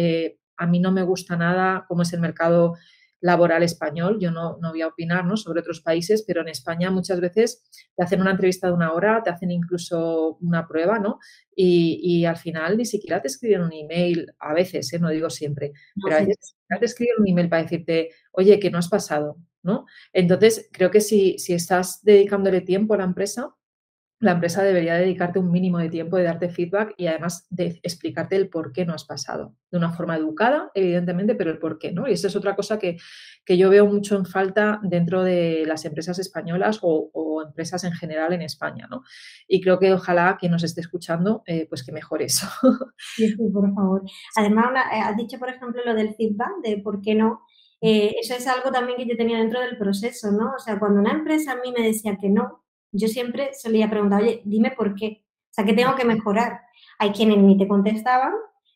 a 0.58 0.66
mí 0.66 0.78
no 0.78 0.92
me 0.92 1.04
gusta 1.04 1.36
nada 1.36 1.86
cómo 1.88 2.02
es 2.02 2.12
el 2.12 2.20
mercado 2.20 2.74
laboral 3.20 3.62
español. 3.62 4.18
Yo 4.20 4.30
no, 4.30 4.58
no 4.60 4.70
voy 4.70 4.82
a 4.82 4.88
opinar 4.88 5.24
¿no? 5.24 5.36
sobre 5.36 5.60
otros 5.60 5.80
países, 5.80 6.24
pero 6.26 6.42
en 6.42 6.48
España 6.48 6.90
muchas 6.90 7.20
veces 7.20 7.62
te 7.96 8.04
hacen 8.04 8.20
una 8.20 8.32
entrevista 8.32 8.68
de 8.68 8.74
una 8.74 8.92
hora, 8.92 9.22
te 9.22 9.30
hacen 9.30 9.50
incluso 9.50 10.38
una 10.40 10.66
prueba, 10.66 10.98
¿no? 10.98 11.18
Y, 11.54 12.24
al 12.24 12.36
final 12.36 12.76
ni 12.76 12.84
siquiera 12.84 13.20
te 13.20 13.28
escriben 13.28 13.62
un 13.62 13.72
email, 13.72 14.32
a 14.38 14.54
veces, 14.54 14.92
¿eh? 14.92 14.98
no 14.98 15.10
digo 15.10 15.30
siempre, 15.30 15.72
pero 16.02 16.16
a 16.16 16.20
veces 16.20 16.56
te 16.78 16.84
escriben 16.84 17.16
un 17.18 17.28
email 17.28 17.48
para 17.48 17.62
decirte, 17.62 18.10
oye, 18.32 18.60
que 18.60 18.70
no 18.70 18.78
has 18.78 18.88
pasado, 18.88 19.38
¿no? 19.62 19.86
Entonces, 20.12 20.68
creo 20.72 20.90
que 20.90 21.00
si, 21.00 21.38
si 21.38 21.54
estás 21.54 22.02
dedicándole 22.04 22.60
tiempo 22.60 22.94
a 22.94 22.98
la 22.98 23.04
empresa, 23.04 23.54
la 24.20 24.32
empresa 24.32 24.62
debería 24.64 24.94
dedicarte 24.94 25.38
un 25.38 25.52
mínimo 25.52 25.78
de 25.78 25.88
tiempo 25.88 26.16
de 26.16 26.24
darte 26.24 26.48
feedback 26.48 26.94
y 26.96 27.06
además 27.06 27.46
de 27.50 27.78
explicarte 27.84 28.34
el 28.34 28.48
por 28.48 28.72
qué 28.72 28.84
no 28.84 28.92
has 28.92 29.04
pasado. 29.04 29.54
De 29.70 29.78
una 29.78 29.92
forma 29.92 30.16
educada, 30.16 30.72
evidentemente, 30.74 31.36
pero 31.36 31.50
el 31.50 31.58
por 31.58 31.78
qué, 31.78 31.92
¿no? 31.92 32.08
Y 32.08 32.14
esa 32.14 32.26
es 32.26 32.34
otra 32.34 32.56
cosa 32.56 32.78
que, 32.78 32.96
yo 33.46 33.70
veo 33.70 33.86
mucho 33.86 34.16
en 34.16 34.26
falta 34.26 34.80
dentro 34.82 35.22
de 35.22 35.64
las 35.66 35.84
empresas 35.84 36.18
españolas 36.18 36.80
o, 36.82 37.42
empresas 37.46 37.84
en 37.84 37.92
general 37.92 38.32
en 38.32 38.42
España, 38.42 38.88
¿no? 38.90 39.02
Y 39.46 39.60
creo 39.60 39.78
que 39.78 39.92
ojalá 39.92 40.36
quien 40.38 40.52
nos 40.52 40.64
esté 40.64 40.80
escuchando, 40.80 41.42
eh, 41.46 41.66
pues 41.68 41.84
que 41.84 41.92
mejore 41.92 42.24
eso. 42.24 42.46
Sí, 43.16 43.34
por 43.36 43.72
favor. 43.74 44.02
Además, 44.36 44.66
eh, 44.92 45.00
has 45.00 45.16
dicho, 45.16 45.38
por 45.38 45.48
ejemplo, 45.48 45.80
lo 45.84 45.94
del 45.94 46.14
feedback, 46.14 46.50
de 46.62 46.78
por 46.78 47.00
qué 47.00 47.14
no. 47.14 47.42
Eh, 47.80 48.14
eso 48.20 48.34
es 48.34 48.46
algo 48.46 48.70
también 48.72 48.98
que 48.98 49.06
yo 49.06 49.16
tenía 49.16 49.38
dentro 49.38 49.60
del 49.60 49.78
proceso, 49.78 50.32
¿no? 50.32 50.52
O 50.56 50.58
sea, 50.58 50.78
cuando 50.78 51.00
una 51.00 51.12
empresa 51.12 51.52
a 51.52 51.56
mí 51.56 51.72
me 51.76 51.84
decía 51.84 52.16
que 52.20 52.28
no, 52.28 52.64
yo 52.92 53.08
siempre 53.08 53.50
solía 53.54 53.90
preguntar, 53.90 54.22
oye, 54.22 54.42
dime 54.44 54.72
por 54.72 54.94
qué. 54.94 55.24
O 55.50 55.54
sea, 55.54 55.64
¿qué 55.64 55.72
tengo 55.72 55.94
que 55.96 56.04
mejorar? 56.04 56.60
Hay 56.98 57.10
quienes 57.12 57.38
ni 57.38 57.56
te 57.58 57.68
contestaban, 57.68 58.32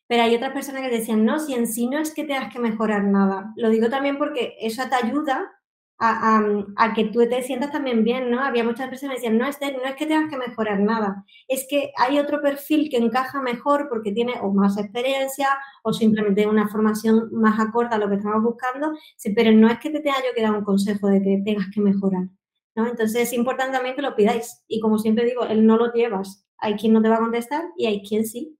pero 0.07 0.23
hay 0.23 0.35
otras 0.35 0.53
personas 0.53 0.81
que 0.81 0.89
decían, 0.89 1.25
no, 1.25 1.39
si 1.39 1.53
en 1.53 1.67
sí 1.67 1.87
no 1.87 1.99
es 1.99 2.13
que 2.13 2.23
tengas 2.23 2.51
que 2.51 2.59
mejorar 2.59 3.03
nada. 3.03 3.53
Lo 3.55 3.69
digo 3.69 3.89
también 3.89 4.17
porque 4.17 4.55
eso 4.59 4.83
te 4.89 4.95
ayuda 4.95 5.51
a, 5.99 6.93
que 6.95 7.05
tú 7.05 7.19
te 7.29 7.41
sientas 7.43 7.71
también 7.71 8.03
bien, 8.03 8.29
¿no? 8.29 8.43
Había 8.43 8.63
muchas 8.63 8.89
personas 8.89 9.15
que 9.15 9.21
decían, 9.21 9.37
no, 9.37 9.47
Esther, 9.47 9.77
no 9.77 9.85
es 9.85 9.95
que 9.95 10.05
tengas 10.05 10.29
que 10.29 10.37
mejorar 10.37 10.79
nada, 10.79 11.23
es 11.47 11.65
que 11.69 11.91
hay 11.97 12.19
otro 12.19 12.41
perfil 12.41 12.89
que 12.89 12.97
encaja 12.97 13.41
mejor 13.41 13.87
porque 13.89 14.11
tiene 14.11 14.33
o 14.41 14.51
más 14.51 14.77
experiencia 14.77 15.47
o 15.83 15.93
simplemente 15.93 16.47
una 16.47 16.67
formación 16.67 17.29
más 17.31 17.59
acorde 17.59 17.95
a 17.95 17.97
lo 17.97 18.09
que 18.09 18.15
estamos 18.15 18.43
buscando, 18.43 18.91
pero 19.35 19.51
no 19.51 19.69
es 19.69 19.79
que 19.79 19.89
te 19.89 20.01
tenga 20.01 20.17
yo 20.17 20.33
que 20.35 20.41
dar 20.41 20.51
un 20.51 20.63
consejo 20.63 21.07
de 21.07 21.21
que 21.21 21.41
tengas 21.45 21.67
que 21.73 21.81
mejorar. 21.81 22.27
Entonces 22.75 23.15
es 23.15 23.33
importante 23.33 23.73
también 23.73 23.95
que 23.95 24.01
lo 24.01 24.15
pidáis. 24.15 24.63
Y 24.67 24.79
como 24.79 24.97
siempre 24.97 25.25
digo, 25.25 25.45
él 25.45 25.65
no 25.65 25.77
lo 25.77 25.91
llevas. 25.93 26.47
Hay 26.57 26.75
quien 26.75 26.93
no 26.93 27.01
te 27.01 27.09
va 27.09 27.15
a 27.15 27.19
contestar 27.19 27.65
y 27.77 27.85
hay 27.85 28.01
quien 28.01 28.25
sí. 28.25 28.57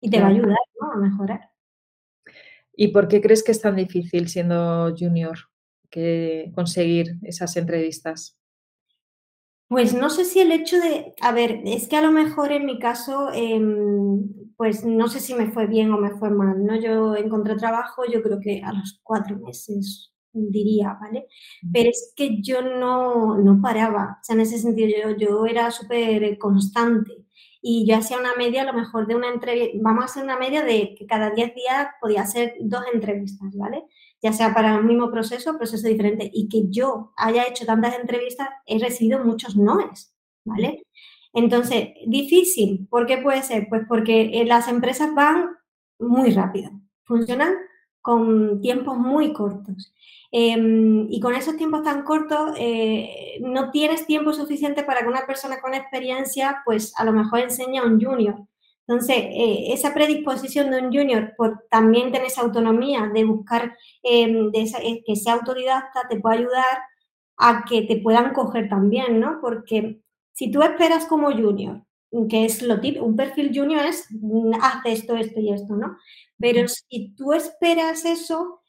Y 0.00 0.10
te 0.10 0.20
va 0.20 0.26
a 0.26 0.30
ayudar 0.30 0.58
a 0.80 0.98
mejorar. 0.98 1.40
¿Y 2.74 2.88
por 2.88 3.08
qué 3.08 3.20
crees 3.22 3.42
que 3.42 3.52
es 3.52 3.60
tan 3.60 3.76
difícil 3.76 4.28
siendo 4.28 4.94
junior 4.96 5.38
que 5.88 6.52
conseguir 6.54 7.16
esas 7.22 7.56
entrevistas? 7.56 8.38
Pues 9.68 9.94
no 9.94 10.10
sé 10.10 10.24
si 10.24 10.40
el 10.40 10.52
hecho 10.52 10.78
de, 10.78 11.14
a 11.20 11.32
ver, 11.32 11.62
es 11.64 11.88
que 11.88 11.96
a 11.96 12.02
lo 12.02 12.12
mejor 12.12 12.52
en 12.52 12.66
mi 12.66 12.78
caso, 12.78 13.32
em, 13.32 14.52
pues 14.56 14.84
no 14.84 15.08
sé 15.08 15.18
si 15.18 15.34
me 15.34 15.50
fue 15.50 15.66
bien 15.66 15.90
o 15.92 15.98
me 15.98 16.12
fue 16.12 16.30
mal, 16.30 16.64
¿no? 16.64 16.76
Yo 16.76 17.16
encontré 17.16 17.56
trabajo, 17.56 18.04
yo 18.04 18.22
creo 18.22 18.38
que 18.40 18.62
a 18.62 18.72
los 18.72 19.00
cuatro 19.02 19.38
meses 19.38 20.12
diría, 20.36 20.96
¿vale? 21.00 21.26
Pero 21.72 21.90
es 21.90 22.12
que 22.16 22.40
yo 22.42 22.62
no, 22.62 23.38
no 23.38 23.60
paraba, 23.60 24.18
o 24.20 24.24
sea, 24.24 24.34
en 24.34 24.40
ese 24.40 24.58
sentido 24.58 24.88
yo, 24.88 25.16
yo 25.16 25.46
era 25.46 25.70
súper 25.70 26.38
constante 26.38 27.26
y 27.68 27.84
yo 27.84 27.96
hacía 27.96 28.18
una 28.18 28.34
media 28.36 28.62
a 28.62 28.66
lo 28.66 28.74
mejor 28.74 29.08
de 29.08 29.16
una 29.16 29.28
entrevista, 29.28 29.76
vamos 29.82 30.02
a 30.02 30.04
hacer 30.04 30.22
una 30.22 30.38
media 30.38 30.62
de 30.62 30.94
que 30.96 31.04
cada 31.04 31.30
10 31.30 31.54
días 31.54 31.88
podía 32.00 32.22
hacer 32.22 32.54
dos 32.60 32.84
entrevistas, 32.92 33.56
¿vale? 33.56 33.82
Ya 34.22 34.32
sea 34.32 34.54
para 34.54 34.76
el 34.76 34.84
mismo 34.84 35.10
proceso, 35.10 35.56
proceso 35.58 35.88
diferente, 35.88 36.30
y 36.32 36.48
que 36.48 36.68
yo 36.68 37.12
haya 37.16 37.44
hecho 37.44 37.66
tantas 37.66 37.98
entrevistas, 37.98 38.48
he 38.66 38.78
recibido 38.78 39.24
muchos 39.24 39.56
noes, 39.56 40.14
¿vale? 40.44 40.84
Entonces, 41.32 41.88
difícil, 42.06 42.86
¿por 42.88 43.04
qué 43.04 43.18
puede 43.18 43.42
ser? 43.42 43.66
Pues 43.68 43.82
porque 43.88 44.30
eh, 44.40 44.46
las 44.46 44.68
empresas 44.68 45.12
van 45.12 45.50
muy 45.98 46.30
rápido, 46.30 46.70
funcionan 47.04 47.52
con 48.06 48.60
tiempos 48.60 48.96
muy 48.96 49.32
cortos. 49.32 49.92
Em, 50.30 51.08
y 51.10 51.18
con 51.18 51.34
esos 51.34 51.56
tiempos 51.56 51.82
tan 51.82 52.04
cortos, 52.04 52.52
eh, 52.56 53.38
no 53.40 53.72
tienes 53.72 54.06
tiempo 54.06 54.32
suficiente 54.32 54.84
para 54.84 55.00
que 55.00 55.08
una 55.08 55.26
persona 55.26 55.60
con 55.60 55.74
experiencia, 55.74 56.62
pues 56.64 56.92
a 56.98 57.04
lo 57.04 57.12
mejor 57.12 57.40
enseñe 57.40 57.78
a 57.78 57.84
un 57.84 58.00
junior. 58.00 58.36
Entonces, 58.86 59.16
eh, 59.18 59.72
esa 59.72 59.92
predisposición 59.92 60.70
de 60.70 60.82
un 60.82 60.92
junior 60.92 61.34
por 61.36 61.66
también 61.68 62.12
tener 62.12 62.28
esa 62.28 62.42
autonomía 62.42 63.10
de 63.12 63.24
buscar 63.24 63.76
em, 64.04 64.52
de 64.52 64.60
eh, 64.60 65.02
que 65.04 65.16
sea 65.16 65.34
autodidacta 65.34 66.06
te 66.08 66.20
puede 66.20 66.38
ayudar 66.38 66.78
a 67.38 67.64
que 67.64 67.82
te 67.82 67.96
puedan 67.96 68.32
coger 68.32 68.68
también, 68.68 69.18
¿no? 69.18 69.40
Porque 69.40 70.00
si 70.32 70.52
tú 70.52 70.62
esperas 70.62 71.06
como 71.06 71.32
junior, 71.32 71.82
que 72.28 72.44
es 72.44 72.62
lo 72.62 72.80
típico, 72.80 73.04
un 73.04 73.16
perfil 73.16 73.52
junior 73.54 73.84
es, 73.84 74.06
mm, 74.10 74.54
hace 74.60 74.92
esto, 74.92 75.16
esto 75.16 75.40
y 75.40 75.52
esto, 75.52 75.76
¿no? 75.76 75.96
Pero 76.38 76.66
si 76.68 77.14
tú 77.16 77.32
esperas 77.32 78.04
eso, 78.04 78.62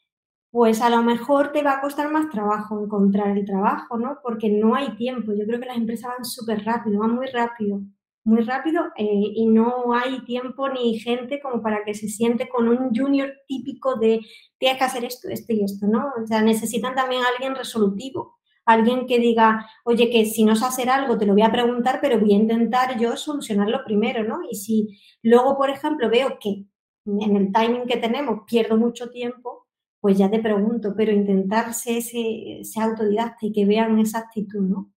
pues 0.50 0.80
a 0.80 0.90
lo 0.90 1.02
mejor 1.02 1.52
te 1.52 1.62
va 1.62 1.74
a 1.74 1.80
costar 1.80 2.10
más 2.10 2.30
trabajo 2.30 2.82
encontrar 2.82 3.36
el 3.36 3.44
trabajo, 3.44 3.98
¿no? 3.98 4.18
Porque 4.22 4.48
no 4.48 4.74
hay 4.74 4.96
tiempo. 4.96 5.32
Yo 5.32 5.46
creo 5.46 5.60
que 5.60 5.66
las 5.66 5.76
empresas 5.76 6.10
van 6.16 6.24
súper 6.24 6.64
rápido, 6.64 7.00
van 7.00 7.14
muy 7.14 7.26
rápido, 7.26 7.82
muy 8.24 8.42
rápido 8.42 8.84
eh, 8.96 9.32
y 9.34 9.46
no 9.46 9.92
hay 9.94 10.24
tiempo 10.24 10.68
ni 10.68 10.98
gente 10.98 11.40
como 11.40 11.62
para 11.62 11.84
que 11.84 11.94
se 11.94 12.08
siente 12.08 12.48
con 12.48 12.68
un 12.68 12.94
junior 12.94 13.32
típico 13.46 13.96
de 13.96 14.20
tienes 14.58 14.78
que 14.78 14.84
hacer 14.84 15.04
esto, 15.04 15.28
esto 15.28 15.52
y 15.52 15.64
esto, 15.64 15.86
¿no? 15.86 16.12
O 16.22 16.26
sea, 16.26 16.42
necesitan 16.42 16.94
también 16.94 17.22
a 17.22 17.28
alguien 17.28 17.54
resolutivo, 17.54 18.37
alguien 18.68 19.06
que 19.06 19.18
diga, 19.18 19.66
oye, 19.84 20.10
que 20.10 20.26
si 20.26 20.44
no 20.44 20.54
sé 20.54 20.66
hacer 20.66 20.90
algo 20.90 21.16
te 21.16 21.26
lo 21.26 21.32
voy 21.32 21.42
a 21.42 21.50
preguntar, 21.50 21.98
pero 22.02 22.20
voy 22.20 22.34
a 22.34 22.36
intentar 22.36 22.98
yo 22.98 23.16
solucionarlo 23.16 23.82
primero, 23.84 24.22
¿no? 24.24 24.40
Y 24.50 24.56
si 24.56 25.00
luego, 25.22 25.56
por 25.56 25.70
ejemplo, 25.70 26.10
veo 26.10 26.38
que 26.38 26.64
en 27.06 27.36
el 27.36 27.50
timing 27.50 27.86
que 27.86 27.96
tenemos 27.96 28.40
pierdo 28.46 28.76
mucho 28.76 29.08
tiempo, 29.10 29.66
pues 30.00 30.18
ya 30.18 30.30
te 30.30 30.38
pregunto, 30.38 30.94
pero 30.96 31.12
intentarse 31.12 31.98
ese, 31.98 32.60
ese 32.60 32.80
autodidacta 32.80 33.46
y 33.46 33.52
que 33.52 33.64
vean 33.64 33.98
esa 33.98 34.18
actitud, 34.18 34.60
¿no? 34.60 34.92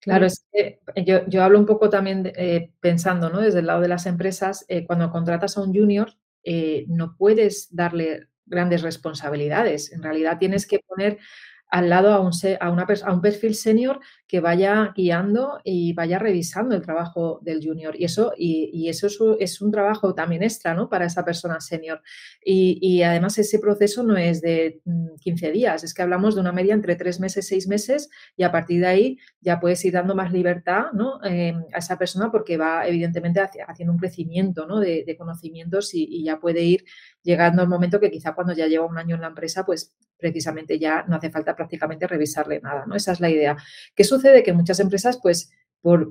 Claro, 0.00 0.26
es 0.26 0.46
que 0.52 0.80
yo, 1.04 1.42
hablo 1.42 1.58
un 1.58 1.66
poco 1.66 1.90
también 1.90 2.32
eh, 2.36 2.70
pensando, 2.78 3.30
¿no? 3.30 3.40
Desde 3.40 3.58
el 3.60 3.66
lado 3.66 3.80
de 3.80 3.88
las 3.88 4.06
empresas, 4.06 4.64
eh, 4.68 4.86
cuando 4.86 5.10
contratas 5.10 5.56
a 5.56 5.62
un 5.62 5.74
junior, 5.74 6.12
eh, 6.44 6.84
no 6.88 7.16
puedes 7.16 7.74
darle 7.74 8.28
grandes 8.44 8.82
responsabilidades. 8.82 9.90
En 9.92 10.02
realidad 10.04 10.38
tienes 10.38 10.66
que 10.66 10.78
poner 10.86 11.18
al 11.68 11.88
lado 11.88 12.12
a 12.12 12.20
un, 12.20 12.32
a 12.60 12.70
una, 12.70 12.86
a 13.04 13.12
un 13.12 13.20
perfil 13.20 13.54
senior 13.54 14.00
que 14.26 14.40
vaya 14.40 14.92
guiando 14.96 15.60
y 15.62 15.92
vaya 15.92 16.18
revisando 16.18 16.74
el 16.74 16.82
trabajo 16.82 17.38
del 17.42 17.64
junior. 17.64 17.94
Y 17.96 18.04
eso, 18.04 18.32
y, 18.36 18.88
eso 18.88 19.06
es 19.38 19.60
un, 19.60 19.70
trabajo 19.70 20.14
también 20.14 20.42
extra 20.42 20.74
¿no? 20.74 20.88
para 20.88 21.06
esa 21.06 21.24
persona 21.24 21.60
senior. 21.60 22.02
Y, 22.44 23.02
además 23.02 23.38
ese 23.38 23.58
proceso 23.58 24.02
no 24.02 24.16
es 24.16 24.40
de 24.40 24.80
15 25.20 25.48
mm, 25.48 25.52
días, 25.52 25.84
es 25.84 25.94
que 25.94 26.02
hablamos 26.02 26.34
de 26.34 26.40
una 26.40 26.52
media 26.52 26.74
entre 26.74 26.96
3 26.96 27.20
meses, 27.20 27.46
6 27.46 27.68
meses 27.68 28.10
y 28.36 28.42
a 28.42 28.50
partir 28.50 28.80
de 28.80 28.86
ahí 28.86 29.18
ya 29.40 29.60
puedes 29.60 29.84
ir 29.84 29.92
dando 29.92 30.14
más 30.14 30.32
libertad 30.32 30.86
¿no? 30.92 31.22
Em, 31.24 31.64
a 31.72 31.78
esa 31.78 31.98
persona 31.98 32.30
porque 32.30 32.56
va 32.56 32.86
evidentemente 32.86 33.40
haciendo 33.40 33.92
un 33.92 33.98
crecimiento 33.98 34.66
¿no? 34.66 34.80
de, 34.80 35.16
conocimientos 35.16 35.94
y, 35.94 36.04
y 36.04 36.24
ya 36.24 36.40
puede 36.40 36.62
ir 36.62 36.84
llegando 37.22 37.62
al 37.62 37.68
momento 37.68 38.00
que 38.00 38.10
quizá 38.10 38.34
cuando 38.34 38.52
ya 38.52 38.66
lleva 38.66 38.86
un 38.86 38.98
año 38.98 39.14
en 39.14 39.22
la 39.22 39.28
empresa, 39.28 39.64
pues 39.64 39.94
precisamente 40.18 40.78
ya 40.78 41.04
no 41.08 41.16
hace 41.16 41.30
falta 41.30 41.54
prácticamente 41.54 42.06
revisarle 42.06 42.60
nada, 42.60 42.84
¿no? 42.86 42.94
Esa 42.94 43.12
es 43.12 43.20
la 43.20 43.30
idea. 43.30 43.56
¿Qué 43.94 44.04
sucede? 44.16 44.42
Que 44.42 44.52
muchas 44.52 44.80
empresas, 44.80 45.18
pues, 45.22 45.50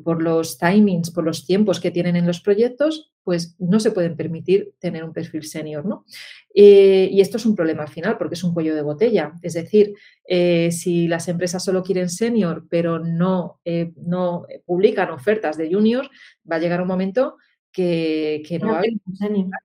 por, 0.03 0.21
los 0.21 0.57
timings, 0.57 1.11
por 1.11 1.25
los 1.25 1.45
tiempos 1.45 1.81
que 1.81 1.91
tienen 1.91 2.15
en 2.15 2.25
los 2.25 2.39
proyectos, 2.39 3.11
pues 3.23 3.57
no 3.59 3.81
se 3.81 3.91
pueden 3.91 4.15
permitir 4.15 4.73
tener 4.79 5.03
un 5.03 5.11
perfil 5.11 5.43
senior, 5.43 5.85
¿no? 5.85 6.05
Eh, 6.53 7.09
y 7.11 7.19
esto 7.19 7.35
es 7.35 7.45
un 7.45 7.55
problema 7.55 7.83
al 7.83 7.89
final 7.89 8.17
porque 8.17 8.35
es 8.35 8.43
un 8.45 8.53
cuello 8.53 8.73
de 8.73 8.83
botella. 8.83 9.33
Es 9.41 9.53
decir, 9.53 9.93
eh, 10.25 10.71
si 10.71 11.09
las 11.09 11.27
empresas 11.27 11.61
solo 11.61 11.83
quieren 11.83 12.09
senior 12.09 12.65
pero 12.69 12.99
no, 12.99 13.59
eh, 13.65 13.91
no 13.97 14.45
publican 14.65 15.09
ofertas 15.09 15.57
de 15.57 15.69
junior, 15.69 16.09
va 16.49 16.55
a 16.55 16.59
llegar 16.59 16.81
un 16.81 16.87
momento 16.87 17.35
que, 17.69 18.41
no, 18.61 18.69
va 18.69 18.75
a 18.75 18.77
haber 18.77 18.91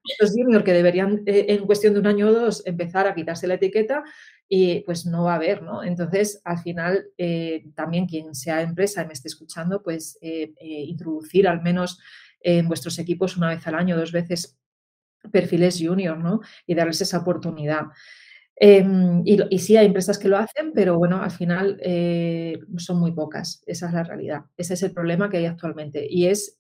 estos 0.04 0.32
junior 0.32 0.64
que 0.64 0.72
deberían 0.72 1.22
en 1.24 1.64
cuestión 1.66 1.94
de 1.94 2.00
un 2.00 2.08
año 2.08 2.26
o 2.26 2.32
dos 2.32 2.66
empezar 2.66 3.06
a 3.06 3.14
quitarse 3.14 3.46
la 3.46 3.54
etiqueta 3.54 4.02
y 4.52 4.80
pues 4.80 5.06
no 5.06 5.22
va 5.22 5.34
a 5.34 5.36
haber, 5.36 5.62
¿no? 5.62 5.84
Entonces, 5.84 6.42
al 6.44 6.58
final, 6.58 7.06
eh, 7.16 7.66
también 7.76 8.06
quien 8.06 8.34
sea 8.34 8.62
empresa 8.62 9.00
y 9.00 9.06
me 9.06 9.12
esté 9.12 9.28
escuchando, 9.28 9.80
pues 9.80 10.18
eh, 10.20 10.52
eh, 10.60 10.82
introducir 10.88 11.46
al 11.46 11.62
menos 11.62 12.00
en 12.40 12.66
vuestros 12.66 12.98
equipos 12.98 13.36
una 13.36 13.50
vez 13.50 13.64
al 13.68 13.76
año, 13.76 13.96
dos 13.96 14.10
veces 14.10 14.58
perfiles 15.30 15.80
junior, 15.80 16.18
¿no? 16.18 16.40
Y 16.66 16.74
darles 16.74 17.00
esa 17.00 17.18
oportunidad. 17.18 17.84
Em, 18.56 19.22
y, 19.24 19.38
y, 19.54 19.58
sí, 19.60 19.76
hay 19.76 19.86
empresas 19.86 20.18
que 20.18 20.28
lo 20.28 20.36
hacen, 20.36 20.72
pero 20.74 20.98
bueno, 20.98 21.22
al 21.22 21.30
final 21.30 21.80
son 22.76 22.98
muy 22.98 23.12
pocas. 23.12 23.62
Esa 23.66 23.86
es 23.86 23.92
la 23.92 24.02
realidad. 24.02 24.40
Ese 24.56 24.74
es 24.74 24.82
el 24.82 24.92
problema 24.92 25.30
que 25.30 25.36
hay 25.36 25.46
actualmente. 25.46 26.04
Y 26.10 26.26
es 26.26 26.59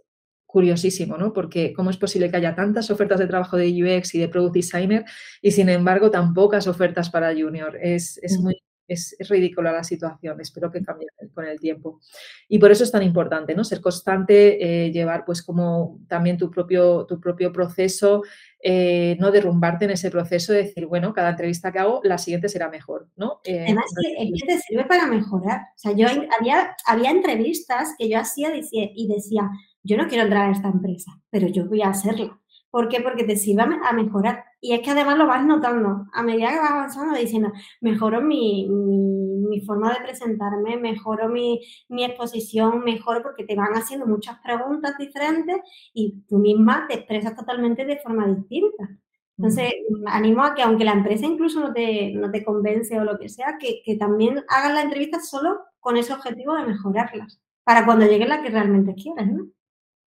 curiosísimo, 0.50 1.16
¿no? 1.16 1.32
Porque 1.32 1.72
cómo 1.72 1.90
es 1.90 1.96
posible 1.96 2.30
que 2.30 2.36
haya 2.36 2.54
tantas 2.54 2.90
ofertas 2.90 3.18
de 3.18 3.26
trabajo 3.26 3.56
de 3.56 3.68
UX 3.68 4.14
y 4.14 4.18
de 4.18 4.28
Product 4.28 4.54
Designer 4.54 5.04
y 5.40 5.52
sin 5.52 5.68
embargo 5.68 6.10
tan 6.10 6.34
pocas 6.34 6.66
ofertas 6.66 7.10
para 7.10 7.32
Junior. 7.32 7.78
Es, 7.80 8.18
es 8.22 8.38
muy 8.40 8.60
es, 8.90 9.16
ridícula 9.20 9.72
la 9.72 9.84
situación, 9.84 10.40
espero 10.40 10.70
que 10.70 10.82
cambie 10.82 11.06
con 11.32 11.46
el 11.46 11.58
tiempo. 11.60 12.00
Y 12.48 12.58
por 12.58 12.72
eso 12.72 12.84
es 12.84 12.90
tan 12.90 13.02
importante, 13.02 13.54
¿no? 13.54 13.62
Ser 13.64 13.80
constante, 13.80 14.86
eh, 14.86 14.90
llevar 14.90 15.24
pues 15.24 15.42
como 15.42 16.00
también 16.08 16.36
tu 16.36 16.50
propio, 16.50 17.06
tu 17.06 17.20
propio 17.20 17.52
proceso, 17.52 18.22
eh, 18.62 19.16
no 19.20 19.30
derrumbarte 19.30 19.84
en 19.84 19.92
ese 19.92 20.10
proceso 20.10 20.52
de 20.52 20.64
decir, 20.64 20.86
bueno, 20.86 21.14
cada 21.14 21.30
entrevista 21.30 21.70
que 21.70 21.78
hago, 21.78 22.00
la 22.02 22.18
siguiente 22.18 22.48
será 22.48 22.68
mejor, 22.68 23.08
¿no? 23.16 23.40
Eh, 23.44 23.64
Además, 23.64 23.84
que, 23.96 24.32
que 24.32 24.46
te 24.46 24.58
sirve 24.58 24.84
para 24.84 25.06
mejorar. 25.06 25.60
O 25.76 25.78
sea, 25.78 25.92
yo 25.92 26.08
había, 26.38 26.76
había 26.84 27.10
entrevistas 27.10 27.94
que 27.96 28.08
yo 28.08 28.18
hacía 28.18 28.50
y 28.54 29.06
decía, 29.06 29.48
yo 29.82 29.96
no 29.96 30.08
quiero 30.08 30.24
entrar 30.24 30.48
a 30.48 30.52
esta 30.52 30.68
empresa, 30.68 31.12
pero 31.30 31.48
yo 31.48 31.66
voy 31.66 31.82
a 31.82 31.88
hacerla. 31.88 32.38
¿Por 32.70 32.88
qué? 32.88 33.00
Porque 33.00 33.24
te 33.24 33.36
sirve 33.36 33.62
a 33.62 33.92
mejorar. 33.92 34.44
Y 34.60 34.74
es 34.74 34.80
que 34.80 34.90
además 34.90 35.18
lo 35.18 35.26
vas 35.26 35.44
notando. 35.44 36.06
A 36.12 36.22
medida 36.22 36.50
que 36.50 36.58
vas 36.58 36.70
avanzando, 36.70 37.18
diciendo, 37.18 37.50
mejoro 37.80 38.20
mi, 38.22 38.68
mi, 38.68 39.60
forma 39.62 39.92
de 39.92 40.00
presentarme, 40.04 40.76
mejoro 40.76 41.28
mi, 41.28 41.60
mi, 41.88 42.04
exposición, 42.04 42.84
mejoro 42.84 43.22
porque 43.22 43.44
te 43.44 43.56
van 43.56 43.72
haciendo 43.74 44.06
muchas 44.06 44.38
preguntas 44.40 44.96
diferentes 44.98 45.56
y 45.92 46.22
tú 46.28 46.38
misma 46.38 46.86
te 46.88 46.94
expresas 46.94 47.34
totalmente 47.34 47.84
de 47.84 47.98
forma 47.98 48.28
distinta. 48.28 48.88
Entonces, 49.36 49.72
animo 50.06 50.44
a 50.44 50.54
que 50.54 50.62
aunque 50.62 50.84
la 50.84 50.92
empresa 50.92 51.26
incluso 51.26 51.60
no 51.60 51.72
te, 51.72 52.12
no 52.12 52.30
te 52.30 52.44
convence 52.44 53.00
o 53.00 53.04
lo 53.04 53.18
que 53.18 53.30
sea, 53.30 53.56
que, 53.58 53.82
que 53.84 53.96
también 53.96 54.44
hagan 54.48 54.74
la 54.74 54.82
entrevista 54.82 55.18
solo 55.18 55.60
con 55.80 55.96
ese 55.96 56.12
objetivo 56.12 56.54
de 56.54 56.66
mejorarlas, 56.66 57.40
para 57.64 57.86
cuando 57.86 58.06
llegue 58.06 58.26
la 58.26 58.42
que 58.42 58.50
realmente 58.50 58.94
quieres, 58.94 59.32
¿no? 59.32 59.46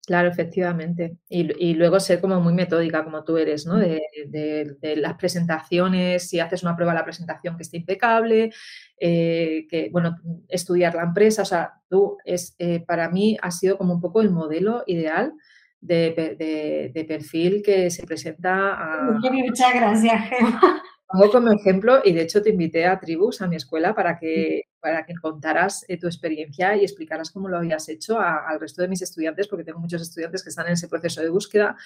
Claro, 0.05 0.27
efectivamente. 0.27 1.17
Y, 1.29 1.73
luego 1.75 1.99
ser 1.99 2.19
como 2.19 2.39
muy 2.41 2.53
metódica 2.53 3.05
como 3.05 3.23
tú 3.23 3.37
eres, 3.37 3.65
¿no? 3.65 3.77
De, 3.77 4.95
las 4.97 5.13
presentaciones, 5.15 6.27
si 6.27 6.39
haces 6.39 6.63
una 6.63 6.75
prueba 6.75 6.91
de 6.91 6.99
la 6.99 7.05
presentación 7.05 7.55
que 7.55 7.63
esté 7.63 7.77
impecable, 7.77 8.51
eh, 8.99 9.65
que, 9.69 9.89
bueno, 9.91 10.17
estudiar 10.49 10.95
la 10.95 11.03
empresa, 11.03 11.43
o 11.43 11.45
sea, 11.45 11.73
tú 11.89 12.17
es, 12.25 12.55
eh, 12.59 12.83
para 12.85 13.09
mí 13.09 13.37
ha 13.41 13.51
sido 13.51 13.77
como 13.77 13.93
un 13.93 14.01
poco 14.01 14.21
el 14.21 14.29
modelo 14.29 14.83
ideal 14.87 15.33
de, 15.79 17.05
perfil 17.07 17.61
que 17.63 17.89
se 17.89 18.05
presenta 18.05 18.73
a... 18.73 19.19
Muchas 19.21 19.73
gracias, 19.73 20.29
Gemma 20.29 20.83
pongo 21.13 21.31
como 21.31 21.51
ejemplo 21.51 22.01
y 22.03 22.11
de 22.13 22.23
hecho 22.23 22.41
te 22.41 22.49
invité 22.49 22.85
a 22.85 22.99
Tribus, 22.99 23.41
a 23.41 23.47
mi 23.47 23.55
escuela, 23.55 23.93
para 23.93 24.17
que, 24.17 24.63
para 24.83 25.05
que 25.05 25.15
contaras 25.15 25.85
eh, 25.87 25.97
tu 25.97 26.07
experiencia 26.07 26.75
y 26.75 26.83
explicaras 26.83 27.31
cómo 27.31 27.47
lo 27.47 27.57
habías 27.57 27.87
hecho 27.87 28.19
al 28.19 28.59
resto 28.59 28.81
de 28.81 28.89
mis 28.89 29.01
estudiantes, 29.01 29.47
porque 29.47 29.63
tengo 29.63 29.79
muchos 29.79 30.01
estudiantes 30.01 30.43
que 30.43 30.49
están 30.49 30.67
en 30.67 30.73
ese 30.73 30.89
proceso 30.89 31.21
de 31.21 31.29
búsqueda 31.29 31.77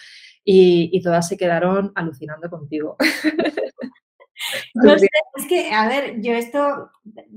y, 0.44 0.90
y 0.92 1.02
todas 1.04 1.28
se 1.28 1.38
quedaron 1.38 1.92
alucinando 1.94 2.50
contigo. 2.50 2.98
No 4.76 4.98
sé, 4.98 5.08
es 5.36 5.48
que, 5.48 5.72
a 5.72 5.88
ver, 5.88 6.22
yo 6.22 6.34
esto 6.34 6.92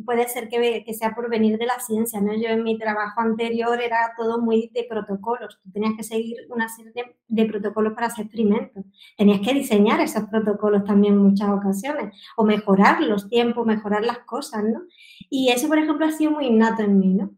puede 0.05 0.29
ser 0.29 0.49
que, 0.49 0.85
que, 0.85 0.95
sea 0.95 1.15
por 1.15 1.31
venir 1.31 1.59
de 1.59 1.67
la 1.67 1.79
ciencia, 1.81 2.21
¿no? 2.21 2.35
Yo 2.35 2.49
en 2.49 2.63
mi 2.63 2.79
trabajo 2.79 3.21
anterior 3.21 3.81
era 3.81 4.13
todo 4.17 4.41
muy 4.41 4.71
de 4.75 4.87
protocolos. 4.89 5.59
Tú 5.63 5.71
tenías 5.73 5.95
que 5.97 6.03
seguir 6.03 6.37
una 6.51 6.69
serie 6.69 7.17
de, 7.29 7.45
protocolos 7.47 7.95
para 7.95 8.09
hacer 8.09 8.27
experimentos. 8.27 8.85
Tenías 9.17 9.41
que 9.41 9.55
diseñar 9.55 10.01
esos 10.01 10.25
protocolos 10.25 10.85
también 10.85 11.15
en 11.15 11.21
muchas 11.21 11.49
ocasiones, 11.51 12.15
o 12.37 12.45
mejorar 12.45 13.01
los 13.03 13.29
tiempos, 13.29 13.67
mejorar 13.67 14.05
las 14.05 14.19
cosas, 14.21 14.65
¿no? 14.65 14.83
Y 15.31 15.51
eso, 15.51 15.69
por 15.69 15.79
ejemplo, 15.79 16.07
ha 16.07 16.13
sido 16.13 16.33
muy 16.33 16.47
innato 16.47 16.83
en 16.83 16.99
mí, 16.99 17.15
¿no? 17.15 17.31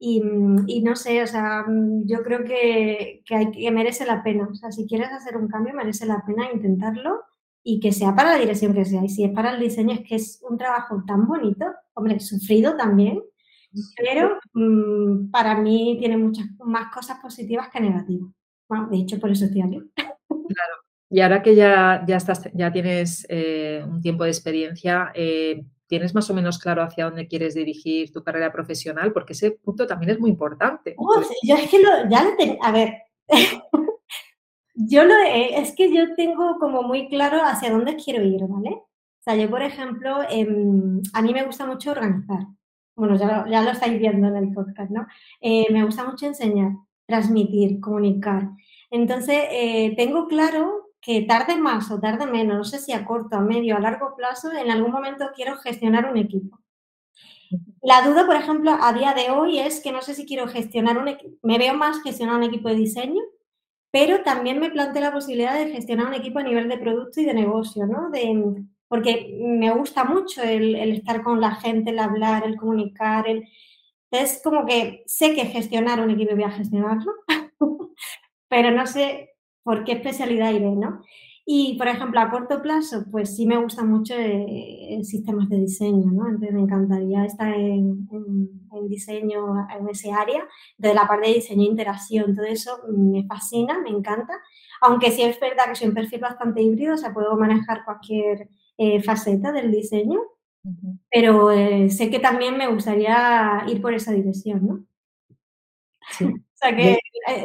Y, 0.00 0.22
y, 0.68 0.82
no 0.82 0.94
sé, 0.94 1.22
o 1.22 1.26
sea, 1.26 1.64
yo 2.04 2.22
creo 2.22 2.44
que, 2.44 3.22
que, 3.26 3.34
hay, 3.34 3.50
que 3.50 3.70
merece 3.72 4.06
la 4.06 4.22
pena. 4.22 4.48
O 4.48 4.54
sea, 4.54 4.70
si 4.70 4.86
quieres 4.86 5.10
hacer 5.10 5.36
un 5.36 5.48
cambio, 5.48 5.74
merece 5.74 6.06
la 6.06 6.22
pena 6.24 6.52
intentarlo 6.52 7.24
y 7.62 7.80
que 7.80 7.92
sea 7.92 8.14
para 8.14 8.32
la 8.32 8.38
dirección 8.38 8.74
que 8.74 8.84
sea. 8.84 9.04
Y 9.04 9.08
si 9.08 9.24
es 9.24 9.30
para 9.32 9.54
el 9.54 9.60
diseño, 9.60 9.94
es 9.94 10.00
que 10.00 10.16
es 10.16 10.42
un 10.48 10.56
trabajo 10.56 11.02
tan 11.06 11.26
bonito, 11.26 11.66
hombre, 11.94 12.20
sufrido 12.20 12.76
también, 12.76 13.22
pero 13.96 14.38
mm, 14.54 15.30
para 15.30 15.56
mí 15.56 15.96
tiene 15.98 16.16
muchas 16.16 16.46
más 16.64 16.92
cosas 16.92 17.18
positivas 17.20 17.68
que 17.70 17.80
negativas. 17.80 18.30
Bueno, 18.68 18.88
de 18.90 18.98
hecho, 18.98 19.18
por 19.18 19.30
eso 19.30 19.46
estoy 19.46 19.62
aquí. 19.62 19.80
Claro. 19.94 20.74
Y 21.10 21.20
ahora 21.20 21.42
que 21.42 21.54
ya, 21.54 22.04
ya, 22.06 22.16
estás, 22.16 22.50
ya 22.52 22.70
tienes 22.70 23.26
eh, 23.28 23.82
un 23.86 24.02
tiempo 24.02 24.24
de 24.24 24.30
experiencia, 24.30 25.10
eh, 25.14 25.64
¿tienes 25.86 26.14
más 26.14 26.28
o 26.28 26.34
menos 26.34 26.58
claro 26.58 26.82
hacia 26.82 27.06
dónde 27.06 27.28
quieres 27.28 27.54
dirigir 27.54 28.12
tu 28.12 28.22
carrera 28.22 28.52
profesional? 28.52 29.12
Porque 29.12 29.32
ese 29.32 29.52
punto 29.52 29.86
también 29.86 30.10
es 30.10 30.20
muy 30.20 30.30
importante. 30.30 30.94
yo 31.42 31.56
es 31.56 31.70
que 31.70 31.82
ya 32.10 32.24
lo 32.24 32.36
tengo, 32.36 32.58
a 32.62 32.72
ver, 32.72 32.94
yo 34.80 35.04
lo, 35.04 35.14
es 35.24 35.74
que 35.74 35.92
yo 35.92 36.14
tengo 36.14 36.58
como 36.58 36.82
muy 36.84 37.08
claro 37.08 37.42
hacia 37.42 37.72
dónde 37.72 37.96
quiero 37.96 38.22
ir, 38.22 38.42
¿vale? 38.46 38.70
O 38.70 39.22
sea, 39.22 39.34
yo, 39.34 39.50
por 39.50 39.62
ejemplo, 39.62 40.18
em, 40.30 41.02
a 41.12 41.22
mí 41.22 41.32
me 41.34 41.44
gusta 41.44 41.66
mucho 41.66 41.90
organizar. 41.90 42.46
Bueno, 42.94 43.16
ya, 43.16 43.62
lo 43.62 43.70
estáis 43.70 43.98
viendo 43.98 44.28
en 44.28 44.36
el 44.36 44.52
podcast, 44.52 44.90
¿no? 44.90 45.06
Eh, 45.40 45.66
me 45.72 45.84
gusta 45.84 46.04
mucho 46.04 46.26
enseñar, 46.26 46.72
transmitir, 47.06 47.80
comunicar. 47.80 48.50
Entonces, 48.90 49.38
eh, 49.50 49.94
tengo 49.96 50.28
claro 50.28 50.90
que 51.00 51.22
tarde 51.22 51.56
más 51.56 51.90
o 51.90 52.00
tarde 52.00 52.26
menos, 52.26 52.56
no 52.56 52.64
sé 52.64 52.78
si 52.78 52.92
a 52.92 53.04
corto, 53.04 53.36
a 53.36 53.40
medio, 53.40 53.76
a 53.76 53.80
largo 53.80 54.14
plazo, 54.16 54.52
en 54.52 54.70
algún 54.70 54.92
momento 54.92 55.30
quiero 55.34 55.56
gestionar 55.56 56.10
un 56.10 56.18
equipo. 56.18 56.60
La 57.82 58.02
duda, 58.02 58.26
por 58.26 58.36
ejemplo, 58.36 58.76
a 58.80 58.92
día 58.92 59.14
de 59.14 59.30
hoy 59.30 59.58
es 59.58 59.80
que 59.80 59.92
no 59.92 60.02
sé 60.02 60.14
si 60.14 60.26
quiero 60.26 60.46
gestionar 60.48 60.98
un 60.98 61.08
equipo, 61.08 61.36
me 61.42 61.58
veo 61.58 61.74
más 61.74 62.02
gestionar 62.02 62.36
un 62.36 62.44
equipo 62.44 62.68
de 62.68 62.76
diseño 62.76 63.22
pero 63.90 64.22
también 64.22 64.58
me 64.60 64.70
planteé 64.70 65.02
la 65.02 65.12
posibilidad 65.12 65.58
de 65.58 65.72
gestionar 65.72 66.08
un 66.08 66.14
equipo 66.14 66.38
a 66.38 66.42
nivel 66.42 66.68
de 66.68 66.78
producto 66.78 67.20
y 67.20 67.24
de 67.24 67.34
negocio, 67.34 67.86
¿no? 67.86 68.10
De 68.10 68.64
porque 68.88 69.36
me 69.38 69.70
gusta 69.70 70.04
mucho 70.04 70.42
el, 70.42 70.74
estar 70.74 71.22
con 71.22 71.40
la 71.40 71.54
gente, 71.56 71.90
el 71.90 71.98
hablar, 71.98 72.44
el 72.46 72.56
comunicar, 72.56 73.28
el... 73.28 73.44
Entonces, 74.10 74.40
como 74.42 74.64
que 74.64 75.02
sé 75.06 75.34
que 75.34 75.44
gestionar 75.44 76.00
un 76.00 76.10
equipo 76.10 76.34
voy 76.34 76.44
a 76.44 76.50
gestionarlo, 76.50 77.12
pero 78.48 78.70
no 78.70 78.86
sé 78.86 79.34
por 79.62 79.84
qué 79.84 79.92
especialidad 79.92 80.52
iré, 80.52 80.70
¿no? 80.70 81.02
Y, 81.44 81.76
por 81.78 81.88
ejemplo, 81.88 82.20
a 82.20 82.30
corto 82.30 82.62
plazo, 82.62 83.04
pues 83.10 83.36
sí 83.36 83.46
me 83.46 83.56
gusta 83.56 83.84
mucho 83.84 84.14
eh, 84.16 85.00
sistemas 85.02 85.48
de 85.48 85.60
diseño, 85.60 86.10
¿no? 86.10 86.26
Entonces 86.26 86.52
me 86.52 86.60
encantaría 86.60 87.24
estar 87.24 87.54
en, 87.54 88.06
diseño 88.88 89.66
en 89.76 89.88
ese 89.88 90.12
área, 90.12 90.46
de 90.76 90.94
la 90.94 91.06
parte 91.06 91.28
de 91.28 91.34
diseño 91.34 91.62
e 91.62 91.70
interacción, 91.70 92.34
todo 92.34 92.46
eso 92.46 92.80
me 92.88 93.24
fascina, 93.26 93.78
me 93.80 93.90
encanta, 93.90 94.34
aunque 94.80 95.10
sí 95.10 95.22
es 95.22 95.38
verdad 95.40 95.66
que 95.68 95.76
soy 95.76 95.88
un 95.88 95.94
perfil 95.94 96.20
bastante 96.20 96.62
híbrido, 96.62 96.94
o 96.94 96.98
sea, 96.98 97.12
puedo 97.12 97.36
manejar 97.36 97.84
cualquier 97.84 98.48
eh, 98.76 99.02
faceta 99.02 99.52
del 99.52 99.70
diseño, 99.70 100.20
pero 101.10 101.50
eh, 101.50 101.88
sé 101.90 102.10
que 102.10 102.18
también 102.18 102.56
me 102.56 102.68
gustaría 102.68 103.64
ir 103.68 103.80
por 103.80 103.94
esa 103.94 104.12
dirección, 104.12 104.66
¿no? 104.66 104.84
Sí. 106.10 106.24
o 106.26 106.56
sea 106.56 106.76
que, 106.76 106.98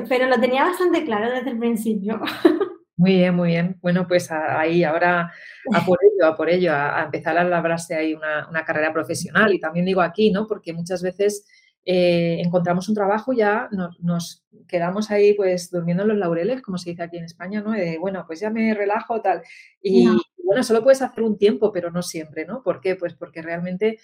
pero 0.09 0.27
lo 0.27 0.39
tenía 0.39 0.63
bastante 0.63 1.03
claro 1.05 1.31
desde 1.31 1.51
el 1.51 1.59
principio. 1.59 2.19
Muy 3.03 3.15
bien, 3.15 3.35
muy 3.35 3.49
bien. 3.49 3.77
Bueno, 3.81 4.07
pues 4.07 4.31
ahí 4.31 4.85
ahora 4.85 5.29
a 5.73 5.85
por 5.85 5.99
ello, 6.01 6.25
a 6.25 6.37
por 6.37 6.49
ello, 6.49 6.71
a, 6.71 7.03
empezar 7.03 7.37
a 7.37 7.43
labrarse 7.43 7.95
ahí 7.95 8.13
una, 8.13 8.63
carrera 8.65 8.93
profesional. 8.93 9.53
Y 9.53 9.59
también 9.59 9.85
digo 9.85 9.99
aquí, 9.99 10.31
¿no? 10.31 10.47
Porque 10.47 10.71
muchas 10.71 11.01
veces 11.01 11.45
eh, 11.83 12.37
encontramos 12.39 12.87
un 12.87 12.95
trabajo 12.95 13.33
y 13.33 13.39
ya 13.39 13.67
nos, 13.99 14.45
quedamos 14.69 15.11
ahí 15.11 15.33
pues 15.33 15.69
durmiendo 15.69 16.03
en 16.03 16.09
los 16.09 16.17
laureles, 16.17 16.61
como 16.61 16.77
se 16.77 16.91
dice 16.91 17.03
aquí 17.03 17.17
en 17.17 17.25
España, 17.25 17.61
¿no? 17.61 17.71
De, 17.71 17.97
bueno, 17.99 18.23
pues 18.25 18.39
ya 18.39 18.49
me 18.49 18.73
relajo, 18.73 19.21
tal. 19.21 19.41
Y 19.81 20.07
bueno, 20.41 20.63
solo 20.63 20.81
puedes 20.81 21.01
hacer 21.01 21.25
un 21.25 21.37
tiempo, 21.37 21.73
pero 21.73 21.91
no 21.91 22.03
siempre, 22.03 22.45
¿no? 22.45 22.63
¿Por 22.63 22.79
qué? 22.79 22.95
Pues 22.95 23.15
porque 23.15 23.41
realmente 23.41 23.99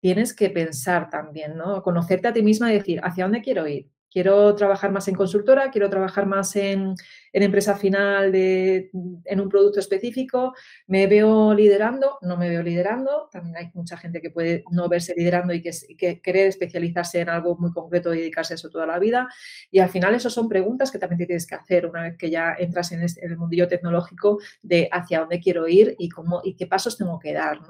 tienes 0.00 0.34
que 0.34 0.50
pensar 0.50 1.08
también, 1.08 1.56
¿no? 1.56 1.84
Conocerte 1.84 2.26
a 2.26 2.32
ti 2.32 2.42
misma 2.42 2.72
y 2.72 2.78
decir, 2.78 3.00
¿hacia 3.04 3.26
dónde 3.26 3.42
quiero 3.42 3.68
ir? 3.68 3.88
Quiero 4.10 4.54
trabajar 4.54 4.90
más 4.90 5.06
en 5.08 5.14
consultora, 5.14 5.70
quiero 5.70 5.88
trabajar 5.88 6.26
más 6.26 6.56
en, 6.56 6.94
empresa 7.32 7.76
final 7.76 8.32
de, 8.32 8.90
en 9.24 9.40
un 9.40 9.48
producto 9.48 9.78
específico, 9.78 10.52
me 10.88 11.06
veo 11.06 11.54
liderando, 11.54 12.18
no 12.22 12.36
me 12.36 12.48
veo 12.48 12.62
liderando, 12.62 13.28
también 13.30 13.56
hay 13.56 13.70
mucha 13.74 13.96
gente 13.96 14.20
que 14.20 14.30
puede 14.30 14.64
no 14.70 14.88
verse 14.88 15.14
liderando 15.16 15.54
y 15.54 15.62
que, 15.62 15.70
que 15.96 16.20
querer 16.20 16.48
especializarse 16.48 17.20
en 17.20 17.28
algo 17.28 17.56
muy 17.56 17.72
concreto 17.72 18.12
y 18.12 18.18
dedicarse 18.18 18.54
a 18.54 18.56
eso 18.56 18.68
toda 18.68 18.86
la 18.86 18.98
vida. 18.98 19.28
Y 19.70 19.78
al 19.78 19.88
final 19.88 20.14
eso 20.14 20.28
son 20.28 20.48
preguntas 20.48 20.90
que 20.90 20.98
también 20.98 21.18
te 21.18 21.26
tienes 21.26 21.46
que 21.46 21.54
hacer 21.54 21.86
una 21.86 22.02
vez 22.02 22.16
que 22.16 22.30
ya 22.30 22.54
entras 22.58 22.90
en, 22.92 23.02
el 23.02 23.36
mundillo 23.36 23.68
tecnológico 23.68 24.38
de 24.62 24.88
hacia 24.90 25.20
dónde 25.20 25.40
quiero 25.40 25.68
ir 25.68 25.94
y, 25.98 26.08
cómo, 26.08 26.40
y 26.42 26.54
qué 26.54 26.66
pasos 26.66 26.98
tengo 26.98 27.18
que 27.18 27.32
dar 27.32 27.60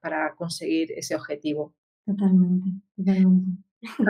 para 0.00 0.34
conseguir 0.34 0.92
ese 0.92 1.14
objetivo. 1.14 1.72
Totalmente, 2.04 2.70
totalmente. 2.96 3.62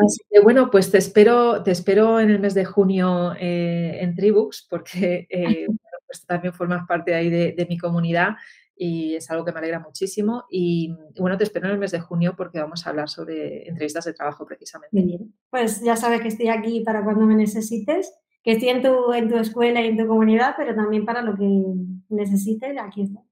Así 0.04 0.22
que 0.30 0.40
bueno, 0.40 0.70
pues 0.70 0.90
te 0.90 0.98
espero, 0.98 1.62
te 1.62 1.70
espero 1.70 2.20
en 2.20 2.30
el 2.30 2.38
mes 2.38 2.54
de 2.54 2.64
junio 2.64 3.34
eh, 3.38 3.98
en 4.00 4.14
Tribux, 4.14 4.66
porque 4.68 5.26
eh, 5.30 5.66
pues 6.06 6.24
también 6.26 6.52
formas 6.52 6.86
parte 6.86 7.14
ahí 7.14 7.30
de, 7.30 7.66
mi 7.68 7.78
comunidad 7.78 8.36
y 8.76 9.14
es 9.14 9.30
algo 9.30 9.44
que 9.44 9.52
me 9.52 9.58
alegra 9.58 9.80
muchísimo. 9.80 10.44
Y, 10.50 10.94
bueno, 11.18 11.38
te 11.38 11.44
espero 11.44 11.66
en 11.66 11.72
el 11.72 11.78
mes 11.78 11.92
de 11.92 12.00
junio 12.00 12.34
porque 12.36 12.60
vamos 12.60 12.86
a 12.86 12.90
hablar 12.90 13.08
sobre 13.08 13.68
entrevistas 13.68 14.04
de 14.04 14.12
trabajo 14.14 14.44
precisamente. 14.44 15.00
bien. 15.00 15.34
Pues 15.50 15.80
ya 15.82 15.96
sabes 15.96 16.20
que 16.20 16.28
estoy 16.28 16.48
aquí 16.48 16.80
para 16.80 17.04
cuando 17.04 17.24
me 17.26 17.34
necesites, 17.34 18.12
que 18.42 18.52
estoy 18.52 18.68
en 18.68 18.82
tu, 18.82 19.12
en 19.12 19.28
tu 19.28 19.36
escuela 19.36 19.80
y 19.80 19.88
en 19.88 19.96
tu 19.96 20.06
comunidad, 20.06 20.54
pero 20.56 20.74
también 20.74 21.04
para 21.04 21.22
lo 21.22 21.36
que 21.36 21.62
necesites, 22.08 22.76
aquí 22.78 23.02
estoy. 23.02 23.22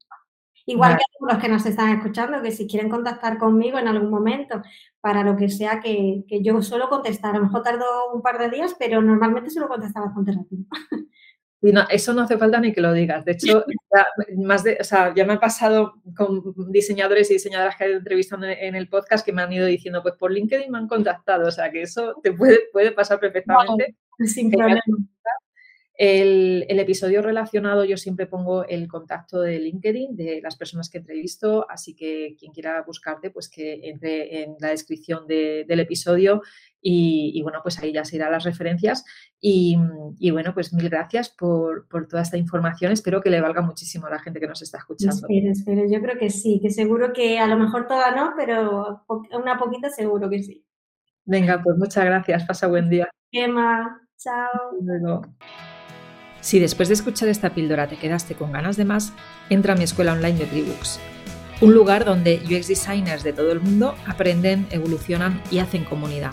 Igual 0.67 0.97
que 0.97 1.05
los 1.21 1.39
que 1.39 1.49
nos 1.49 1.67
están 1.67 1.97
escuchando, 1.97 2.41
que 2.43 2.53
si 2.53 2.67
quieren 2.67 2.89
contactar 2.89 3.39
conmigo 3.39 3.79
en 3.79 3.89
algún 3.89 4.11
momento 4.11 4.63
para 5.01 5.25
lo 5.25 5.37
que 5.37 5.49
sea 5.49 5.81
que, 5.81 6.25
yo 6.29 6.63
suelo 6.63 6.89
contestar, 6.89 7.35
a 7.35 7.39
lo 7.39 7.45
mejor 7.45 7.63
tardo 7.63 7.85
un 8.15 8.23
par 8.23 8.39
de 8.39 8.51
días, 8.51 8.77
pero 8.79 9.03
normalmente 9.03 9.51
suelo 9.51 9.69
contestar 9.69 10.05
bastante 10.05 10.33
rápido. 10.33 10.65
eso 11.91 12.13
no 12.13 12.23
hace 12.23 12.39
falta 12.39 12.61
ni 12.61 12.73
que 12.73 12.81
lo 12.81 12.93
digas. 12.93 13.25
De 13.25 13.33
hecho, 13.33 13.65
ya, 13.95 14.07
más 14.37 14.63
de, 14.63 14.79
ya 15.17 15.25
me 15.25 15.35
ha 15.35 15.41
pasado 15.41 15.95
con 16.17 16.55
diseñadores 16.71 17.31
y 17.31 17.35
diseñadoras 17.35 17.77
que 17.77 17.85
he 17.85 17.93
entrevistado 17.93 18.45
en 18.45 18.75
el 18.77 18.89
podcast 18.89 19.25
que 19.25 19.33
me 19.33 19.43
han 19.43 19.53
ido 19.53 19.67
diciendo, 19.67 20.03
pues 20.03 20.15
por 20.15 20.31
LinkedIn 20.31 20.71
me 20.71 20.79
han 20.79 20.89
contactado. 20.89 21.49
O 21.49 21.53
sea, 21.53 21.73
que 21.73 21.83
eso 21.83 22.15
te 22.23 22.33
puede, 22.33 22.61
puede 22.73 22.93
pasar 22.93 23.19
perfectamente. 23.19 23.97
sin 24.25 24.51
problema. 24.51 24.81
El, 26.05 26.81
episodio 26.81 27.23
relacionado 27.23 27.85
yo 27.85 27.97
siempre 27.97 28.27
pongo 28.27 28.67
el 28.67 28.89
contacto 28.89 29.41
de 29.41 29.61
LinkedIn 29.61 30.17
de 30.17 30.41
las 30.43 30.57
personas 30.57 30.91
que 30.91 30.99
entrevisto, 30.99 31.65
así 31.71 31.95
que 31.95 32.35
quien 32.37 32.53
quiera 32.53 32.83
buscarte, 32.83 33.31
pues 33.31 33.49
que 33.49 33.89
entre 33.89 34.43
en 34.43 34.57
la 34.59 34.71
descripción 34.71 35.29
del 35.29 35.79
episodio 35.79 36.43
y, 36.81 37.41
bueno, 37.45 37.61
pues 37.63 37.79
ahí 37.79 37.93
ya 37.93 38.05
se 38.05 38.17
irán 38.17 38.33
las 38.33 38.43
referencias. 38.43 39.05
Y, 39.41 39.79
bueno, 40.33 40.53
pues 40.53 40.73
mil 40.73 40.91
gracias 40.91 41.29
por, 41.29 41.87
toda 42.09 42.23
esta 42.23 42.37
información. 42.37 42.91
Espero 42.91 43.21
que 43.21 43.31
le 43.31 43.41
valga 43.41 43.63
muchísimo 43.63 44.09
a 44.09 44.11
la 44.11 44.19
gente 44.19 44.41
que 44.41 44.49
nos 44.49 44.61
está 44.61 44.79
escuchando. 44.79 45.15
Espero, 45.15 45.53
espero. 45.53 45.83
Yo 45.89 46.01
creo 46.03 46.19
que 46.19 46.31
sí, 46.31 46.59
que 46.61 46.71
seguro 46.71 47.13
que 47.13 47.39
a 47.39 47.47
lo 47.47 47.57
mejor 47.57 47.87
toda 47.87 48.11
no, 48.11 48.33
pero 48.37 49.05
una 49.41 49.57
poquita 49.57 49.89
seguro 49.89 50.29
que 50.29 50.43
sí. 50.43 50.67
Venga, 51.25 51.63
pues 51.63 51.79
muchas 51.79 52.05
gracias. 52.05 52.45
Pasa 52.45 52.67
buen 52.67 52.91
día. 52.91 53.09
Emma, 53.31 54.01
chao. 54.19 54.51
luego. 54.81 55.23
Si 56.43 56.59
después 56.59 56.89
de 56.89 56.95
escuchar 56.95 57.29
esta 57.29 57.55
píldora 57.55 57.87
te 57.87 57.97
quedaste 57.97 58.35
con 58.35 58.51
ganas 58.51 58.77
de 58.77 58.85
más, 58.85 59.13
entra 59.49 59.75
a 59.75 59.77
mi 59.77 59.85
escuela 59.85 60.13
online 60.13 60.39
de 60.39 60.47
Tribooks, 60.47 60.99
un 61.61 61.73
lugar 61.73 62.05
donde 62.05 62.41
UX 62.45 62.67
designers 62.67 63.23
de 63.23 63.33
todo 63.33 63.53
el 63.53 63.61
mundo 63.61 63.95
aprenden, 64.09 64.67
evolucionan 64.73 65.41
y 65.53 65.61
hacen 65.61 65.85
comunidad. 65.85 66.33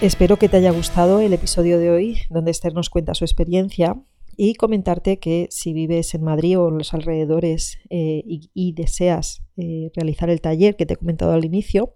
Espero 0.00 0.36
que 0.36 0.48
te 0.48 0.58
haya 0.58 0.70
gustado 0.70 1.18
el 1.20 1.32
episodio 1.32 1.80
de 1.80 1.90
hoy, 1.90 2.20
donde 2.30 2.52
Esther 2.52 2.72
nos 2.72 2.88
cuenta 2.88 3.14
su 3.14 3.24
experiencia 3.24 3.96
y 4.36 4.54
comentarte 4.54 5.18
que 5.18 5.48
si 5.50 5.72
vives 5.72 6.14
en 6.14 6.22
Madrid 6.22 6.56
o 6.60 6.68
en 6.68 6.78
los 6.78 6.94
alrededores 6.94 7.78
eh, 7.90 8.22
y, 8.24 8.72
deseas 8.74 9.42
eh, 9.56 9.90
realizar 9.96 10.30
el 10.30 10.40
taller 10.40 10.76
que 10.76 10.86
te 10.86 10.94
he 10.94 10.96
comentado 10.96 11.32
al 11.32 11.44
inicio, 11.44 11.94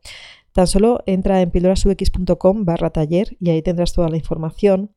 tan 0.53 0.67
solo 0.67 1.05
entra 1.07 1.41
en 1.41 1.53
pildorasux.com 1.53 2.65
barra 2.65 2.91
taller 2.91 3.37
y 3.39 3.51
ahí 3.51 3.63
tendrás 3.63 3.93
toda 3.93 4.09
la 4.09 4.17
información. 4.17 4.91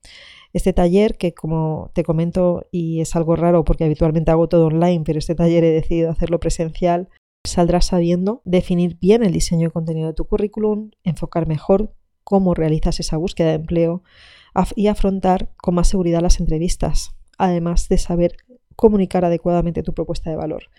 Este 0.56 0.72
taller, 0.72 1.18
que 1.18 1.34
como 1.34 1.92
te 1.94 2.06
comento, 2.06 2.66
y 2.72 3.02
es 3.02 3.18
algo 3.18 3.36
raro 3.36 3.66
porque 3.66 3.84
habitualmente 3.84 4.32
hago 4.32 4.48
todo 4.48 4.68
online, 4.68 5.04
pero 5.04 5.20
este 5.20 5.36
taller 5.36 5.66
he 5.66 5.72
decidido 5.72 6.10
hacerlo 6.10 6.40
presencial, 6.40 7.10
saldrás 7.44 7.88
sabiendo 7.88 8.42
definir 8.46 8.98
bien 9.02 9.22
el 9.26 9.34
diseño 9.34 9.68
de 9.68 9.74
contenido 9.74 10.08
de 10.08 10.14
tu 10.14 10.24
currículum, 10.24 10.92
enfocar 11.04 11.46
mejor 11.46 11.94
cómo 12.24 12.54
realizas 12.54 13.02
esa 13.02 13.18
búsqueda 13.18 13.50
de 13.50 13.56
empleo 13.56 14.02
y 14.78 14.88
afrontar 14.88 15.52
con 15.58 15.76
más 15.76 15.90
seguridad 15.90 16.22
las 16.22 16.40
entrevistas, 16.40 17.18
además 17.38 17.90
de 17.90 17.98
saber 17.98 18.38
comunicar 18.78 19.26
adecuadamente 19.26 19.84
tu 19.84 19.94
propuesta 19.94 20.30
de 20.30 20.38
valor. 20.38 20.70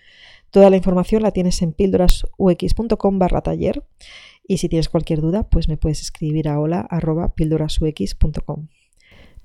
Toda 0.49 0.71
la 0.71 0.79
información 0.79 1.23
la 1.23 1.33
tienes 1.33 1.61
en 1.61 1.75
píldorasux.com 1.75 3.19
barra 3.19 3.43
taller 3.43 3.85
y 4.49 4.57
si 4.57 4.71
tienes 4.71 4.89
cualquier 4.89 5.21
duda, 5.21 5.51
pues 5.51 5.69
me 5.69 5.77
puedes 5.77 6.01
escribir 6.01 6.49
a 6.49 6.59
hola 6.59 6.89